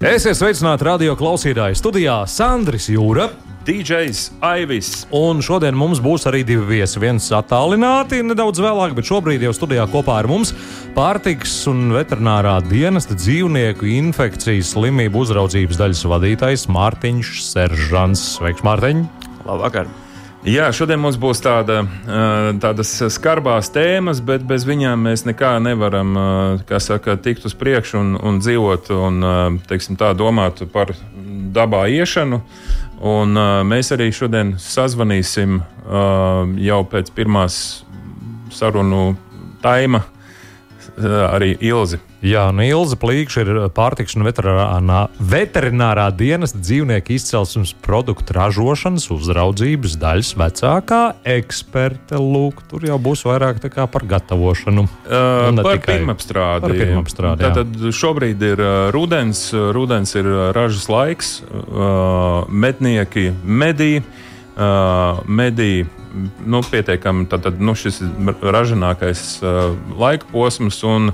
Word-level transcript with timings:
Esiet 0.00 0.38
sveicināti 0.38 0.86
radio 0.86 1.12
klausītāji 1.12 1.76
studijā 1.76 2.14
Sandris 2.24 2.86
Jūra. 2.88 3.26
DJs 3.68 4.22
Aivis. 4.40 5.02
Un 5.12 5.42
šodien 5.44 5.76
mums 5.76 6.00
būs 6.00 6.24
arī 6.24 6.40
divi 6.48 6.64
viesi. 6.70 6.96
Viens 7.02 7.26
attālināti 7.36 8.22
nedaudz 8.24 8.62
vēlāk, 8.64 8.94
bet 8.96 9.04
šobrīd 9.04 9.44
jau 9.44 9.52
studijā 9.52 9.84
kopā 9.92 10.16
ar 10.22 10.30
mums 10.32 10.54
pārtiks 10.96 11.52
un 11.68 11.92
veterinārā 11.92 12.56
dienesta 12.64 13.12
dzīvnieku 13.12 13.92
infekcijas 14.00 14.72
slimību 14.72 15.20
uzraudzības 15.20 15.84
daļas 15.84 16.06
vadītājs 16.16 16.70
Mārtiņš 16.72 17.36
Seržants. 17.52 18.24
Sveiks, 18.38 18.64
Mārtiņ! 18.64 19.04
Labvakar! 19.44 19.92
Jā, 20.40 20.70
šodien 20.72 20.96
mums 21.02 21.18
būs 21.20 21.42
tāda, 21.44 21.82
tādas 22.62 22.94
skarbās 23.12 23.68
tēmas, 23.74 24.22
bet 24.24 24.46
bez 24.48 24.64
viņām 24.64 25.02
mēs 25.04 25.26
nekā 25.28 25.58
nevaram 25.60 26.14
saka, 26.80 27.18
tikt 27.20 27.44
uz 27.44 27.52
priekšu 27.60 27.98
un, 28.00 28.14
un 28.16 28.38
dzīvot 28.40 28.88
un 28.96 29.20
teiksim, 29.68 29.98
tā, 30.00 30.14
domāt 30.16 30.62
par 30.72 30.94
dabā 31.52 31.82
iešanu. 31.92 32.40
Un, 33.04 33.36
mēs 33.68 33.92
arī 33.92 34.08
šodien 34.16 34.54
sazvanīsim 34.56 35.60
jau 36.64 36.80
pēc 36.88 37.12
pirmās 37.16 37.60
sarunu 38.56 39.10
taima 39.60 40.06
arī 40.98 41.54
Ilzi. 41.60 42.00
Jā, 42.20 42.50
nu 42.52 42.64
Ilza 42.66 42.98
Plīkša 43.00 43.42
ir 43.42 43.58
pārtiks 43.72 44.16
un 44.18 44.26
veterinārā, 44.26 44.98
veterinārā 45.32 46.08
dienesta 46.12 46.60
dzīvnieku 46.60 47.14
izcelsmes 47.16 47.72
produktu 47.84 48.36
ražošanas 48.36 49.08
uzraudzības 49.14 49.96
daļas 50.00 50.34
vecākā 50.40 51.00
eksperte. 51.36 52.20
Lūk, 52.20 52.60
tur 52.68 52.84
jau 52.84 52.98
būs 53.00 53.24
vairāk 53.24 53.62
par 53.72 54.04
gatavošanu. 54.10 54.84
Uh, 55.08 55.62
par 55.64 55.80
pirmapstrādi. 55.86 56.66
Par 56.66 56.76
pirmapstrādi 56.76 57.46
Tātad 57.46 57.88
šobrīd 57.96 58.44
ir 58.50 58.64
rudens, 58.92 59.46
rudens 59.54 60.12
ir 60.18 60.28
ražas 60.56 60.90
laiks, 60.92 61.38
uh, 61.40 62.44
mednieki 62.48 63.30
medī. 63.44 63.94
Uh, 64.60 65.22
medī 65.30 65.86
nu, 66.46 66.60
pietiekami 66.70 67.26
tad, 67.30 67.44
tad, 67.46 67.60
nu, 67.62 67.74
ražīgākais 67.74 69.22
uh, 69.42 69.76
laika 69.98 70.28
posms. 70.32 70.82
Un, 70.86 71.12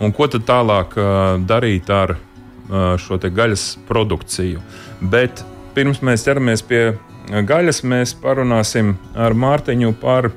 un 0.00 0.14
ko 0.14 0.28
tad 0.30 0.46
tālāk 0.48 0.96
uh, 0.98 1.08
darīt 1.40 1.90
ar 1.92 2.16
uh, 2.16 2.94
šo 3.00 3.18
gaļas 3.18 3.66
produkciju? 3.88 4.62
Bet 5.00 5.44
pirms 5.74 6.02
mēs 6.04 6.26
ķeramies 6.26 6.64
pie 6.66 6.82
gaļas, 7.30 7.82
mēs 7.84 8.14
parunāsim 8.20 8.94
ar 9.16 9.34
Mārtiņu 9.34 9.94
par 10.00 10.30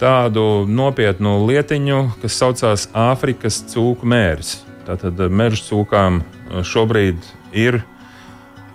tādu 0.00 0.64
nopietnu 0.68 1.40
lietiņu, 1.48 2.00
kas 2.22 2.36
saucās 2.40 2.88
Āfrikas 2.96 3.62
cūku 3.72 4.08
mērs. 4.08 4.60
Tātad 4.86 5.20
meža 5.28 5.62
cūkām 5.68 6.22
šobrīd 6.66 7.20
ir 7.52 7.82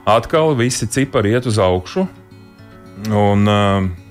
atkal 0.05 0.53
visi 0.57 0.87
cipari 0.87 1.33
iet 1.33 1.49
uz 1.49 1.57
augšu. 1.59 2.05
Un, 2.95 3.49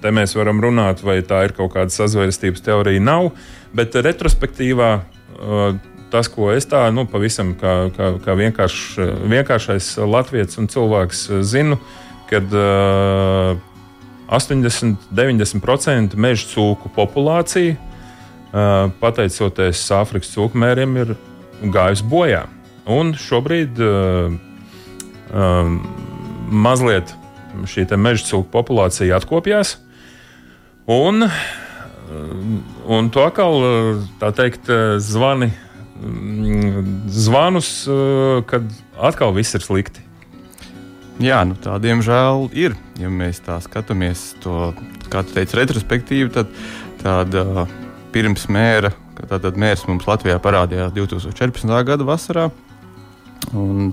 te 0.03 0.11
mēs 0.13 0.35
varam 0.37 0.61
runāt, 0.61 1.01
vai 1.03 1.19
tā 1.25 1.47
ir 1.47 1.55
kaut 1.57 1.73
kāda 1.73 1.93
sazvērstības 1.95 2.65
teorija. 2.67 3.01
Nav, 3.03 3.31
bet 3.75 3.97
retrospektīvā 3.97 4.91
tas, 6.13 6.29
ko 6.31 6.51
es 6.53 6.69
tā 6.71 6.85
nu, 6.95 7.07
pavisam 7.11 7.55
kā, 7.59 7.89
kā, 7.97 8.13
kā 8.23 8.37
vienkārš, 8.39 8.81
vienkāršais 9.33 9.89
latviečs 10.05 10.61
un 10.61 10.69
cilvēks 10.71 11.25
zinu, 11.49 11.81
kad 12.29 12.53
uh, 12.55 13.57
80-90% 14.29 16.17
meža 16.17 16.47
cūku 16.53 16.93
populācija, 16.95 17.77
pateicoties 19.01 19.83
Āfrikas 19.97 20.31
cūku 20.31 20.59
mēriem, 20.63 20.95
ir 21.03 21.17
gājusi 21.75 22.07
bojā. 22.07 22.45
Un 22.87 23.15
šobrīd 23.19 23.81
uh, 23.83 24.31
mazliet 26.53 27.15
šī 27.69 27.87
meža 27.97 28.29
cūku 28.31 28.49
populācija 28.53 29.17
atkopjās. 29.19 29.77
Un, 30.91 31.29
un 32.85 33.11
to 33.13 33.23
atkal, 33.25 33.63
tā 34.21 34.33
teikt, 34.37 34.69
zvani, 35.01 35.53
zvanus, 37.09 37.71
kad 38.51 38.67
atkal 38.99 39.33
viss 39.37 39.57
ir 39.57 39.65
slikti. 39.65 40.05
Jā, 41.23 41.45
nu 41.47 41.55
tā 41.55 41.77
diemžēl 41.79 42.49
ir. 42.59 42.75
Ja 42.99 43.11
mēs 43.11 43.39
tā 43.45 43.61
skatāmies, 43.63 44.33
to, 44.43 44.73
kā 45.13 45.23
tu 45.23 45.37
teici, 45.37 45.57
retrospektīvi, 45.61 46.33
tad 46.35 46.51
tāda 47.05 47.69
pirms 48.15 48.49
mēra, 48.51 48.91
tātad 49.31 49.59
mērs 49.59 49.87
mums 49.87 50.09
Latvijā 50.11 50.41
parādījās 50.43 50.95
2014. 50.97 51.71
gada 51.87 52.07
vasarā. 52.07 52.49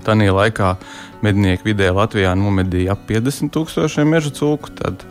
Tajā 0.02 0.34
laikā 0.34 0.76
mednieki 1.22 1.68
vidēji 1.70 1.94
Latvijā 1.94 2.32
nomedīja 2.38 2.96
ap 2.96 3.04
50 3.08 3.52
tūkstošiem 3.54 4.08
meža 4.10 4.32
cūku. 4.34 4.72
Tad, 4.78 5.04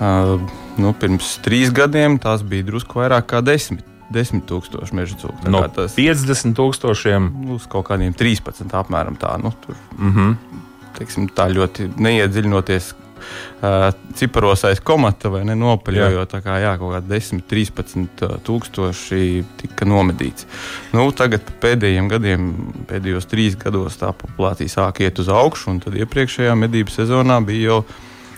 uh, 0.00 0.34
nu, 0.80 0.92
pirms 0.98 1.38
trīs 1.44 1.72
gadiem 1.74 2.18
tās 2.22 2.44
bija 2.44 2.66
drusku 2.68 3.00
vairāk 3.00 3.30
kā 3.32 3.42
10. 3.44 3.80
10 4.12 4.44
tūkstoši 4.48 4.96
meža 4.96 5.18
cūku. 5.20 5.50
No 5.52 5.62
tas, 5.72 5.96
50 5.96 6.56
tūkstošiem 6.56 7.28
uz 7.56 7.66
kaut 7.70 7.88
kādiem 7.90 8.14
13 8.16 8.72
apmēram 8.80 9.18
tā. 9.20 9.34
Nu, 9.40 9.52
tur, 9.64 9.76
mm 9.98 10.12
-hmm. 10.14 10.62
teiksim, 10.98 11.28
tā 11.28 11.48
ļoti 11.52 11.90
neiedziļinoties 11.96 12.94
uh, 13.18 13.88
ciparos 14.18 14.64
aiz 14.68 14.80
komata 14.84 15.30
vai 15.32 15.44
nenopaļojot. 15.48 16.32
Tā 16.32 16.40
kā 16.44 16.58
jā, 16.62 16.74
kaut 16.80 16.94
kādi 16.96 17.12
10, 17.14 17.44
13 17.50 18.26
tūkstoši 18.46 19.22
tika 19.62 19.88
nomedīts. 19.88 20.48
Nu, 20.96 21.08
tagad 21.16 21.46
pēdējiem 21.62 22.10
gadiem, 22.10 22.50
pēdējos 22.90 23.28
trīs 23.30 23.58
gados 23.60 24.00
tā 24.00 24.12
populācija 24.16 24.78
sāk 24.78 25.02
iet 25.04 25.20
uz 25.22 25.30
augšu, 25.32 25.72
un 25.74 25.80
tad 25.84 25.96
iepriekšējā 25.98 26.54
medību 26.58 26.94
sezonā 26.94 27.40
bija 27.46 27.72
jau, 27.72 27.80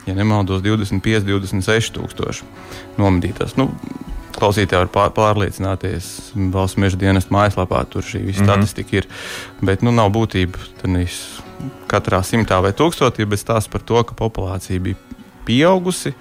ja 0.08 0.16
nemaldos, 0.16 0.64
25, 0.66 1.26
26 1.28 1.96
tūkstoši 1.98 2.48
nomedītas. 3.00 3.56
Nu, 3.60 3.70
Klausītāji 4.40 4.88
var 4.94 5.12
pārliecināties 5.16 6.32
valsts 6.54 6.78
meža 6.80 6.96
dienas 7.00 7.28
mājaslapā, 7.32 7.82
tur 7.90 8.02
šī 8.02 8.22
visa 8.24 8.42
mm 8.42 8.46
-hmm. 8.46 8.52
statistika 8.52 8.96
ir. 8.96 9.08
Bet 9.60 9.82
nu, 9.82 9.92
nav 9.92 10.10
būtība 10.10 10.58
katrā 11.88 12.22
simtā 12.24 12.62
vai 12.62 12.72
tūkstotī, 12.72 13.26
bet 13.28 13.38
stāsta 13.38 13.70
par 13.70 13.80
to, 13.80 14.02
ka 14.04 14.14
populācija 14.14 14.80
bija 14.80 14.96
pieaugusi. 15.44 16.14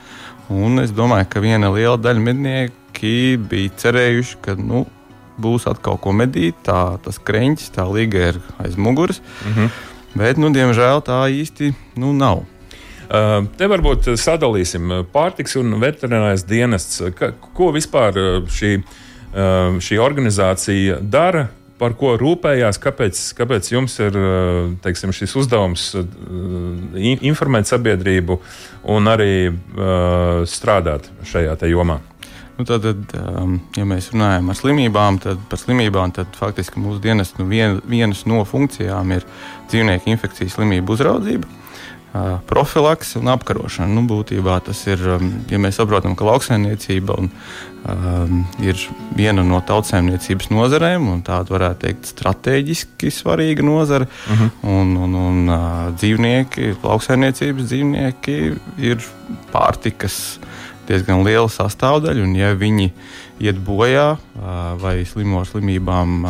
Un 0.49 0.79
es 0.79 0.91
domāju, 0.91 1.25
ka 1.29 1.39
viena 1.39 1.69
liela 1.69 1.97
daļa 1.97 2.19
mednieki 2.19 3.37
bija 3.37 3.69
cerējuši, 3.77 4.37
ka 4.41 4.55
nu, 4.55 4.85
būs 5.39 5.67
atkal 5.69 5.97
ko 6.01 6.11
medīt. 6.11 6.57
Tā, 6.65 6.97
tas 7.03 7.19
kreņķis, 7.19 7.71
tā 7.75 7.85
līga 7.87 8.29
ir 8.33 8.41
aiz 8.57 8.75
muguras. 8.75 9.21
Mm 9.45 9.53
-hmm. 9.53 9.69
Bet, 10.15 10.37
nu, 10.37 10.49
diemžēl, 10.49 11.03
tā 11.05 11.29
īsti 11.29 11.73
nu, 11.95 12.13
nav. 12.13 12.43
Te 13.09 13.67
varbūt 13.69 14.11
sadalīsim 14.21 14.91
pārtiks 15.13 15.55
un 15.57 15.79
veterinārais 15.81 16.43
dienests. 16.45 17.01
Ko 17.57 17.71
vispār 17.73 18.19
šī, 18.53 18.75
šī 19.81 20.03
organizācija 20.03 20.99
dara? 21.01 21.47
Par 21.79 21.93
ko 21.95 22.17
rūpējās, 22.19 22.75
kāpēc, 22.83 23.19
kāpēc 23.37 23.69
jums 23.71 23.93
ir 24.03 24.17
teiksim, 24.83 25.13
šis 25.15 25.37
uzdevums 25.39 25.85
informēt 27.31 27.69
sabiedrību 27.71 28.35
un 28.91 29.07
arī 29.07 29.31
strādāt 30.43 31.07
šajā 31.31 31.55
jomā? 31.71 32.01
Nu, 32.59 32.65
tad, 32.67 32.83
um, 33.15 33.53
ja 33.79 33.85
mēs 33.87 34.09
runājam 34.11 34.49
par 34.51 34.57
slimībām, 34.59 35.21
tad 35.23 35.39
par 35.47 35.61
slimībām 35.61 36.11
tad 36.11 36.33
faktiski 36.35 36.81
mūsu 36.83 36.99
dienas 36.99 37.31
nu, 37.37 37.45
vien, 37.47 37.77
vienas 37.87 38.25
no 38.27 38.41
funkcijām 38.43 39.13
ir 39.15 39.23
dzīvnieku 39.71 40.11
infekcijas 40.11 40.57
slimību 40.57 40.97
uzraudzība 40.97 41.47
profilaks 42.49 43.13
un 43.19 43.29
apkarošana. 43.29 43.91
Nu, 43.93 44.03
būtībā 44.09 44.57
tas 44.65 44.81
ir, 44.89 45.01
ja 45.49 45.59
mēs 45.61 45.77
saprotam, 45.77 46.15
ka 46.17 46.25
lauksaimniecība 46.25 47.17
un, 47.21 47.29
um, 47.85 48.41
ir 48.65 48.81
viena 49.17 49.43
no 49.45 49.61
tautsēmniecības 49.65 50.49
nozarēm, 50.49 51.05
un 51.13 51.21
tāda 51.25 51.53
varētu 51.53 51.85
teikt, 51.85 52.09
strateģiski 52.15 53.13
svarīga 53.13 53.65
nozara. 53.65 54.09
Uh 54.09 54.33
mhm. 54.33 54.43
-huh. 54.43 54.79
Un, 54.79 54.97
un, 54.97 55.15
un 55.15 55.53
dzīvnieki, 55.95 56.75
lauksaimniecības 56.83 57.69
dzīvnieki 57.69 58.37
ir 58.77 59.05
pārtikas 59.53 60.39
diezgan 60.87 61.23
liela 61.23 61.49
sastāvdaļa, 61.49 62.23
un 62.23 62.35
ja 62.35 62.53
viņi 62.57 62.91
iet 63.39 63.59
bojā 63.63 64.17
vai 64.79 64.93
slimo 65.07 65.41
slimībām, 65.47 66.25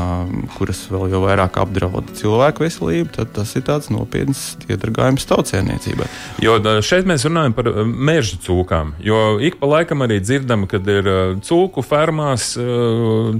kuras 0.56 0.82
vēl 0.92 1.10
jau 1.14 1.22
vairāk 1.26 1.60
apdraud 1.62 2.14
cilvēku 2.18 2.66
veselību, 2.66 3.12
tad 3.18 3.34
tas 3.36 3.54
ir 3.58 3.66
tāds 3.68 3.92
nopietns 3.94 4.44
iedragājums 4.70 5.28
tautsēmniecībai. 5.30 6.10
Jo 6.46 6.58
šeit 6.86 7.10
mēs 7.10 7.26
runājam 7.28 7.56
par 7.58 7.72
meža 7.86 8.40
cūkām, 8.46 8.96
jo 9.04 9.38
ik 9.46 9.60
pa 9.62 9.70
laikam 9.76 10.06
arī 10.06 10.20
dzirdam, 10.24 10.68
kad 10.70 10.88
ir 10.90 11.10
cūku 11.46 11.86
fermās, 11.86 12.52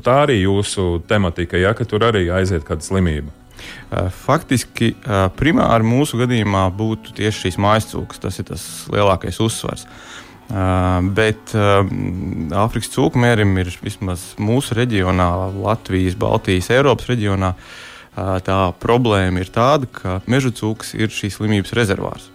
tā 0.06 0.22
arī 0.26 0.42
jūsu 0.44 1.04
tematika, 1.10 1.60
ja, 1.60 1.76
ka 1.78 1.88
tur 1.90 2.10
arī 2.10 2.28
aiziet 2.34 2.66
kāda 2.68 2.86
slimība. 2.86 3.36
Faktiski 4.24 4.94
primāri 5.38 5.86
mūsu 5.86 6.20
gadījumā 6.22 6.68
būtu 6.78 7.12
tieši 7.18 7.48
šīs 7.48 7.58
mājas 7.60 7.90
cūkas. 7.90 8.22
Tas 8.24 8.38
ir 8.40 8.48
tas 8.48 8.64
lielākais 8.94 9.42
uzsvars. 9.44 9.84
Uh, 9.84 10.20
bet 10.50 11.54
uh, 11.54 11.84
Āfrikas 12.64 12.90
cūku 12.96 13.22
mērim 13.22 13.52
ir 13.62 13.70
vismaz 13.84 14.32
mūsu 14.42 14.78
reģionā, 14.80 15.30
Latvijas, 15.62 16.18
Baltijas, 16.20 16.72
Eiropas 16.74 17.10
reģionā. 17.12 17.54
Uh, 17.54 18.38
tā 18.44 18.58
problēma 18.82 19.44
ir 19.44 19.52
tāda, 19.54 19.88
ka 19.94 20.20
meža 20.28 20.52
cūks 20.56 20.96
ir 20.98 21.14
šīs 21.14 21.38
slimības 21.40 21.76
rezervārs. 21.78 22.32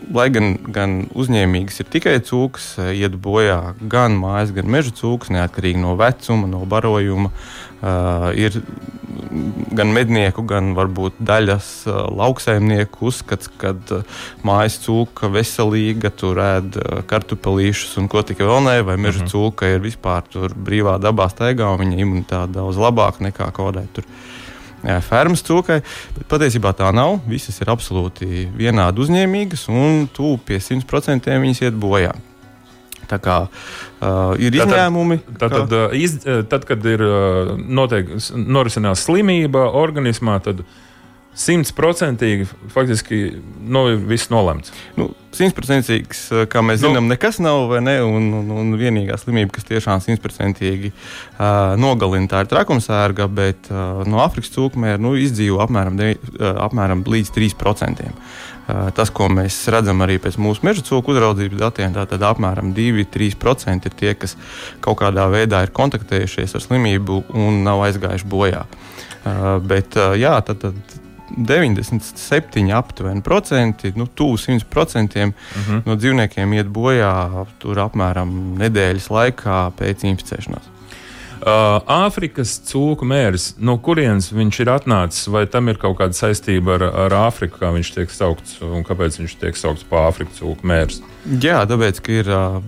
Uh, 0.00 0.10
lai 0.14 0.28
gan, 0.32 0.54
gan 0.74 1.00
uzņēmīgas 1.18 1.82
ir 1.82 1.90
tikai 1.92 2.16
cūkas, 2.24 2.72
iet 2.94 3.16
bojā 3.22 3.74
gan 3.90 4.16
mājas, 4.18 4.54
gan 4.56 4.70
meža 4.70 4.94
cūkas, 4.96 5.32
neatkarīgi 5.34 5.82
no 5.82 5.96
vecuma, 6.00 6.48
no 6.50 6.64
barojuma. 6.68 7.32
Uh, 7.80 8.26
ir 8.36 8.58
gan 9.72 9.92
mednieku, 9.94 10.42
gan 10.44 10.74
varbūt 10.76 11.20
daļas 11.24 11.68
uh, 11.88 12.02
lauksaimnieku 12.12 13.06
uzskats, 13.08 13.48
ka 13.60 13.72
uh, 13.72 14.18
mājas 14.46 14.76
cūka 14.84 15.30
veselīga, 15.32 16.12
tur 16.12 16.40
ēd 16.44 16.76
uh, 16.76 17.00
kartupelīšus 17.08 17.96
un 18.02 18.10
ko 18.12 18.24
tikai 18.26 18.48
vēl 18.50 18.66
nē, 18.66 18.76
vai 18.88 18.98
meža 19.00 19.22
uh 19.22 19.24
mhm. 19.24 19.30
-huh. 19.30 19.52
cūka 19.54 19.72
ir 19.74 19.80
vispār 19.84 20.28
brīvā 20.52 20.98
dabā 21.00 21.30
staigā 21.32 21.72
un 21.72 21.80
viņa 21.80 22.02
imunitāte 22.04 22.52
daudz 22.58 22.76
labāka 22.76 23.24
nekā 23.24 23.48
kaut 23.52 23.72
kādai 23.72 23.88
tur 23.94 24.04
fermas 25.06 25.44
cūkai. 25.46 25.80
Bet 26.16 26.26
patiesībā 26.30 26.72
tā 26.76 26.90
nav. 26.96 27.18
Visas 27.28 27.60
ir 27.62 27.70
absolūti 27.72 28.48
vienādi 28.56 29.04
uzņēmīgas 29.04 29.68
un 29.72 30.04
tuvu 30.14 30.40
pie 30.50 30.60
100% 30.62 31.40
viņas 31.44 31.64
iet 31.66 31.78
bojā. 31.80 32.14
Tā 33.10 33.18
kā 33.18 33.38
uh, 33.46 34.36
ir 34.38 34.54
tad, 34.54 34.68
izņēmumi. 34.68 35.18
Tad, 35.32 35.56
tad, 35.56 35.72
kā... 35.72 35.86
iz, 35.98 36.20
tad 36.50 36.66
kad 36.68 36.84
ir 36.86 37.02
notiek, 37.58 38.12
norisinās 38.36 39.02
slimība 39.08 39.66
organismā, 39.80 40.38
tad 40.44 40.62
simtprocentīgi 41.40 42.46
faktiski 42.74 43.22
nu, 43.66 43.86
viss 44.10 44.30
nolemts. 44.32 44.74
Nu, 44.98 45.10
Simtprocentīgs, 45.30 46.24
kā 46.50 46.58
mēs 46.66 46.80
nu, 46.82 46.88
zinām, 46.88 47.06
nekas 47.06 47.36
nav, 47.38 47.76
ne? 47.86 48.00
Un, 48.02 48.24
un, 48.34 48.48
un 48.50 48.72
vienīgā 48.78 49.14
slimība, 49.20 49.54
kas 49.54 49.68
tiešām 49.68 50.02
simtprocentīgi 50.02 50.90
uh, 50.90 51.76
nogalina, 51.78 52.26
tā 52.32 52.40
ir 52.42 52.50
trakumsērga, 52.50 53.28
bet 53.30 53.70
uh, 53.70 54.02
no 54.10 54.18
Afrikas 54.24 54.50
cūkmēra 54.56 54.98
nu, 54.98 55.14
izdzīvo 55.22 55.60
apmēram, 55.62 56.00
de, 56.00 56.16
uh, 56.18 56.48
apmēram 56.66 57.06
līdz 57.06 57.30
3%. 57.36 58.10
Tas, 58.94 59.10
ko 59.10 59.26
mēs 59.32 59.56
redzam 59.72 59.98
arī 60.04 60.20
pēc 60.22 60.36
mūsu 60.38 60.62
meža 60.62 60.84
cūku 60.86 61.10
uzraudzības 61.10 61.58
datiem, 61.58 61.94
tad 61.96 62.22
apmēram 62.22 62.70
2-3% 62.76 63.88
ir 63.88 63.96
tie, 63.98 64.12
kas 64.14 64.36
kaut 64.84 65.00
kādā 65.00 65.24
veidā 65.32 65.64
ir 65.66 65.72
kontaktējušies 65.74 66.54
ar 66.54 66.62
slimību 66.62 67.24
un 67.34 67.64
nav 67.66 67.82
aizgājuši 67.88 68.30
bojā. 68.30 68.62
Uh, 69.20 69.56
bet, 69.66 69.98
uh, 69.98 70.14
jā, 70.18 70.36
tad, 70.46 70.62
tad 70.62 70.99
97 71.36 72.72
aptuveni 72.74 73.22
procenti, 73.22 73.92
nu, 73.96 74.06
tuvu 74.06 74.38
100 74.38 74.66
procentiem 74.70 75.32
uh. 75.32 75.62
-huh. 75.68 75.82
no 75.86 75.96
dzīvniekiem 75.96 76.52
iet 76.58 76.66
bojā 76.66 77.46
tur 77.58 77.78
apmēram 77.78 78.34
nedēļas 78.60 79.10
laikā 79.10 79.62
pēc 79.78 80.04
inficēšanās. 80.12 80.76
Uh, 81.40 81.78
Āfrikas 81.88 82.58
cūku 82.68 83.06
mērs, 83.08 83.54
no 83.64 83.78
kurienes 83.80 84.26
viņš 84.28 84.58
ir 84.60 84.70
atnācis, 84.74 85.28
vai 85.32 85.46
tam 85.48 85.70
ir 85.72 85.78
kaut 85.80 85.96
kāda 85.96 86.12
saistība 86.12 86.74
ar, 86.76 86.82
ar 87.06 87.14
Āfriku, 87.22 87.62
kā 87.62 87.70
viņš 87.72 87.92
tiek 87.94 88.12
saukts, 88.12 88.58
un 88.60 88.84
kāpēc 88.84 89.16
viņš 89.22 89.36
tiek 89.40 89.56
saukts 89.56 89.86
par 89.88 90.10
Āfrikas 90.10 90.36
cūku 90.36 90.68
mērs? 90.68 90.98
Jā, 91.40 91.62
tāpēc, 91.70 92.02
ka 92.04 92.12
ir 92.12 92.28
uh, 92.28 92.58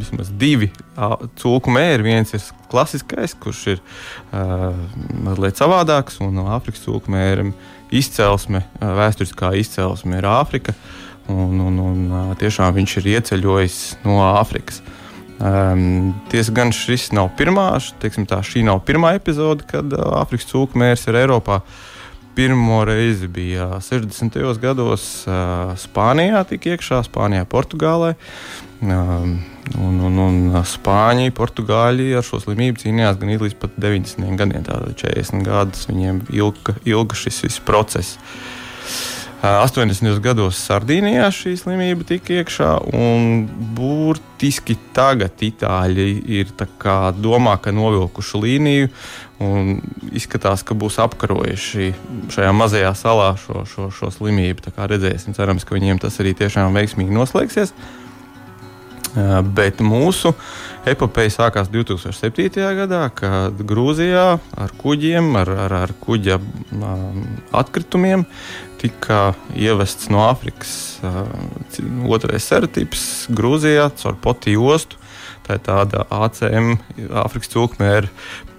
vismaz 0.00 0.32
divi 0.42 0.72
uh, 0.96 1.20
cūku 1.38 1.70
mēri. 1.70 2.08
Viens 2.08 2.34
ir 2.34 2.42
klasiskais, 2.72 3.36
kurš 3.38 3.62
ir 3.76 3.78
uh, 3.78 4.74
mazliet 5.22 5.62
savādāks, 5.62 6.18
un 6.26 6.34
no 6.34 6.48
Āfrikas 6.56 6.82
cūku 6.88 7.14
mērim 7.14 7.54
izcelsme, 7.96 8.64
uh, 8.80 8.94
vēsturiskā 9.00 9.52
izcelsme 9.60 10.20
ir 10.20 10.30
Āfrika, 10.30 10.74
un, 11.30 11.60
un, 11.62 11.82
un 11.90 12.32
tiešām 12.40 12.74
viņš 12.78 12.96
ir 13.00 13.12
ieceļojis 13.16 13.78
no 14.06 14.22
Āfrikas. 14.32 14.80
Uh, 14.80 14.96
Um, 15.40 16.12
Tiesa 16.28 16.52
gan 16.52 16.68
šis 16.68 17.06
nav 17.16 17.30
pirmā, 17.38 17.70
teiksim, 18.02 18.26
tā, 18.28 18.42
šī 18.44 18.60
nav 18.66 18.82
pirmā 18.84 19.14
epizode, 19.16 19.64
kad 19.68 19.88
uh, 19.96 20.18
Āfrikas 20.20 20.50
cūku 20.50 20.76
mērs 20.76 21.06
ir 21.08 21.16
Eiropā. 21.22 21.62
Pirmo 22.34 22.84
reizi 22.84 23.26
bija 23.28 23.80
60. 23.82 24.38
gados 24.62 25.06
Spānijā, 25.82 26.44
tika 26.46 26.74
iekšā 26.76 27.02
Spānijā, 27.08 27.46
Portugālē. 27.50 28.14
Un, 28.80 29.98
un, 30.06 30.20
un 30.24 30.38
Spāņi, 30.64 31.34
Portugāļi 31.36 32.14
ar 32.16 32.24
šo 32.26 32.40
slimību 32.44 32.80
cīnījās 32.80 33.18
gan 33.20 33.34
līdz 33.34 33.58
pat 33.60 33.74
90. 33.82 34.30
gadiem. 34.40 34.64
Tātad 34.66 34.94
40 35.02 35.44
gadus 35.46 35.90
viņiem 35.90 36.22
ilga, 36.32 36.76
ilga 36.88 37.18
šis 37.18 37.42
viss 37.48 37.64
process. 37.66 38.16
80. 39.40 40.18
gados 40.20 40.58
Sardīnijā 40.66 41.30
šī 41.32 41.54
slimība 41.56 42.04
tika 42.04 42.34
iekšā, 42.42 42.74
un 42.92 43.46
burtiski 43.76 44.76
tagad 44.92 45.40
itāļi 45.40 46.08
ir 46.28 46.52
domā, 47.16 47.54
ka 47.62 47.72
novilkuši 47.72 48.42
līniju 48.42 48.90
un 49.40 49.78
izskatās, 50.12 50.60
ka 50.60 50.76
būs 50.76 51.00
apkarojuši 51.00 51.88
šajā 52.36 52.52
mazajā 52.52 52.92
salā 52.98 53.32
šo, 53.40 53.64
šo, 53.64 53.88
šo 53.96 54.12
slimību. 54.12 54.66
Tā 54.66 54.74
kā 54.76 54.90
redzēsim, 54.92 55.32
cerams, 55.32 55.64
ka 55.64 55.78
viņiem 55.78 56.02
tas 56.04 56.20
arī 56.20 56.36
tiešām 56.36 56.76
veiksmīgi 56.76 57.16
noslēgsies. 57.16 57.72
Bet 59.56 59.80
mūsu 59.82 60.30
epopeja 60.86 61.32
sākās 61.34 61.70
2007. 61.72 62.60
gadā, 62.78 63.08
kad 63.10 63.58
Grūzijā 63.66 64.26
ar 64.38 64.74
kuģiem, 64.78 65.32
ar, 65.40 65.50
ar, 65.64 65.74
ar 65.88 65.94
kuģa 66.04 66.38
atkritumiem 67.58 68.22
tika 68.80 69.32
ievests 69.56 70.08
no 70.12 70.24
Āfrikas 70.30 70.72
otrais 72.08 72.46
sertips 72.48 73.28
Grūzijā 73.32 73.90
caur 74.00 74.16
Potiju 74.22 74.70
ostu. 74.72 75.00
Tā 75.46 75.56
ir 75.56 75.62
tāda 75.66 76.04
ACM, 76.14 76.76
Āfrikas 77.22 77.50
cūkmēra 77.50 78.08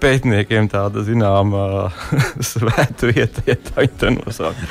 pētniekiem 0.02 0.66
tāda 0.70 1.04
zināma 1.06 1.88
svēta 2.50 3.08
vieta, 3.08 3.44
ja 3.46 3.56
tā 3.56 3.86
ir 3.86 3.92
nosaucta. 4.18 4.66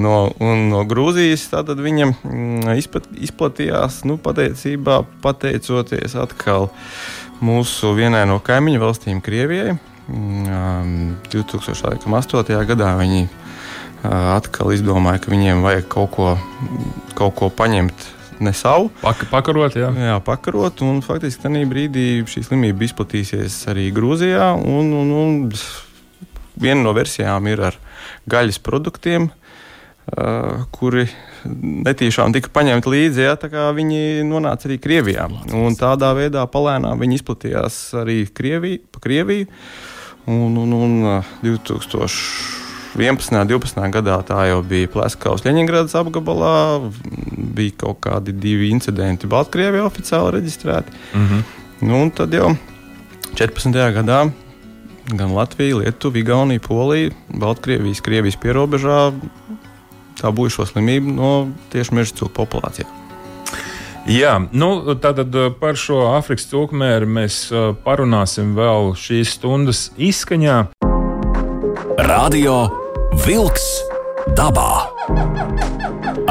no, 0.00 0.32
no 0.40 0.82
Grūzijas 0.88 1.46
viņam 1.84 2.14
mm, 2.16 2.72
izpat, 2.80 3.10
izplatījās 3.28 4.02
nu, 4.08 4.16
pateicībā, 4.20 5.02
pateicoties 5.24 6.16
atkal 6.18 6.70
mūsu 7.44 7.94
vienai 7.96 8.24
no 8.28 8.40
kaimiņu 8.44 8.82
valstīm, 8.82 9.22
Krievijai. 9.24 9.76
2008. 10.10 12.08
Mm, 12.08 12.10
gadā 12.66 12.96
viņi 12.98 13.28
atkal 14.06 14.72
izdomāja, 14.74 15.20
ka 15.24 15.32
viņiem 15.32 15.60
vajag 15.64 15.86
kaut 15.92 16.10
ko, 16.14 16.32
kaut 17.18 17.36
ko 17.38 17.50
paņemt 17.52 18.06
ne 18.40 18.52
savu. 18.56 18.88
Pak, 19.02 19.26
pakarot, 19.30 19.76
jā. 19.76 19.90
jā, 19.92 20.16
pakarot. 20.24 20.80
Un 20.86 21.02
faktiski 21.04 21.44
tajā 21.44 21.66
brīdī 21.68 22.06
šī 22.28 22.44
slimība 22.48 22.86
izplatīsies 22.88 23.58
arī 23.70 23.90
Grūzijā. 23.94 24.52
Un, 24.56 24.92
un, 24.96 25.12
un 25.12 25.36
viena 26.60 26.80
no 26.82 26.94
versijām 26.96 27.48
ir 27.52 27.66
ar 27.70 27.76
gaļas 28.30 28.60
produktiem, 28.64 29.28
uh, 29.28 30.64
kuri 30.72 31.06
netīšām 31.84 32.34
tika 32.36 32.52
paņemti 32.56 32.94
līdzi. 32.94 33.28
Jā, 33.28 33.68
viņi 33.76 34.24
nonāca 34.28 34.68
arī 34.70 34.80
Krievijā. 34.82 35.28
Un 35.56 35.76
tādā 35.80 36.14
veidā 36.16 36.46
palēnām 36.48 37.00
viņi 37.00 37.20
izplatījās 37.20 37.82
arī 38.00 38.22
Krieviju, 38.32 38.84
pa 38.92 39.04
Krieviju. 39.04 39.52
Un, 40.30 40.56
un, 40.60 40.74
un 40.76 40.98
2000. 41.44 42.69
11. 42.96 43.36
un 43.38 43.46
12. 43.46 43.90
gadā 43.94 44.16
tā 44.26 44.44
jau 44.50 44.60
bija 44.66 44.90
Pleskavas 44.90 45.44
Leņņģeradas 45.46 45.94
apgabalā. 46.00 46.54
Bija 47.54 47.76
kaut 47.84 48.00
kādi 48.06 48.34
divi 48.34 48.70
incidenti 48.74 49.30
Baltkrievijā 49.30 49.84
oficiāli 49.86 50.34
reģistrēti. 50.38 50.94
Mm 51.14 51.26
-hmm. 51.26 51.42
nu, 51.86 52.10
tad 52.10 52.34
jau 52.34 52.56
14. 53.34 53.70
gadā 53.94 54.30
gan 55.16 55.34
Latvija, 55.34 55.76
Lietuva, 55.76 56.18
Igaunija, 56.18 56.60
Polija, 56.60 57.10
Baltkrievijas, 57.28 58.00
Krievijas 58.00 58.36
pierobežā 58.36 59.12
tā 60.20 60.30
būšu 60.30 60.66
slimību 60.66 61.14
no 61.14 61.48
tieši 61.72 61.94
meža 61.94 62.14
cūku 62.14 62.34
populācijā. 62.42 62.86
Jā, 64.10 64.38
nu, 64.52 64.94
tātad 64.96 65.34
par 65.60 65.76
šo 65.76 66.00
Āfrikas 66.16 66.48
cūkmēru 66.50 67.06
mēs 67.06 67.52
parunāsim 67.84 68.54
vēl 68.56 68.94
šīs 68.96 69.36
stundas 69.36 69.90
izskaņā. 69.96 70.79
Radio 72.06 72.70
Wolks 73.26 73.64
dabā. 74.32 74.88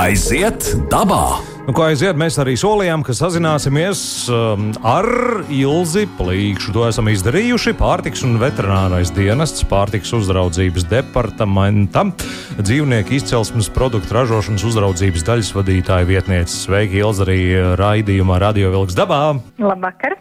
Aiziet 0.01 0.65
dabā! 0.89 1.37
Nu, 1.67 1.75
ko 1.77 1.83
aiziet, 1.85 2.17
mēs 2.17 2.39
arī 2.41 2.55
solījām, 2.57 3.03
ka 3.05 3.13
sazināsimies 3.13 4.01
um, 4.33 4.71
ar 4.81 5.05
Ilzi 5.53 6.07
Plīkšu. 6.17 6.73
To 6.73 6.87
esam 6.87 7.11
izdarījuši. 7.11 7.75
Pārtiks 7.77 8.25
un 8.25 8.39
veterinārais 8.41 9.13
dienests, 9.13 9.61
pārtiks 9.69 10.09
uzraudzības 10.17 10.87
departamentam, 10.89 12.15
dzīvnieku 12.57 13.19
izcelsmes 13.19 13.69
produktu 13.75 14.17
ražošanas 14.17 14.65
uzraudzības 14.71 15.27
daļas 15.29 15.53
vadītāja 15.59 16.09
vietniece. 16.09 16.63
Sveiki, 16.63 17.03
Ilza, 17.03 17.27
arī 17.27 17.39
raidījumā 17.77 18.41
Radio 18.41 18.73
Vilks 18.73 18.97
dabā. 18.97 19.21
Labvakar! 19.61 20.17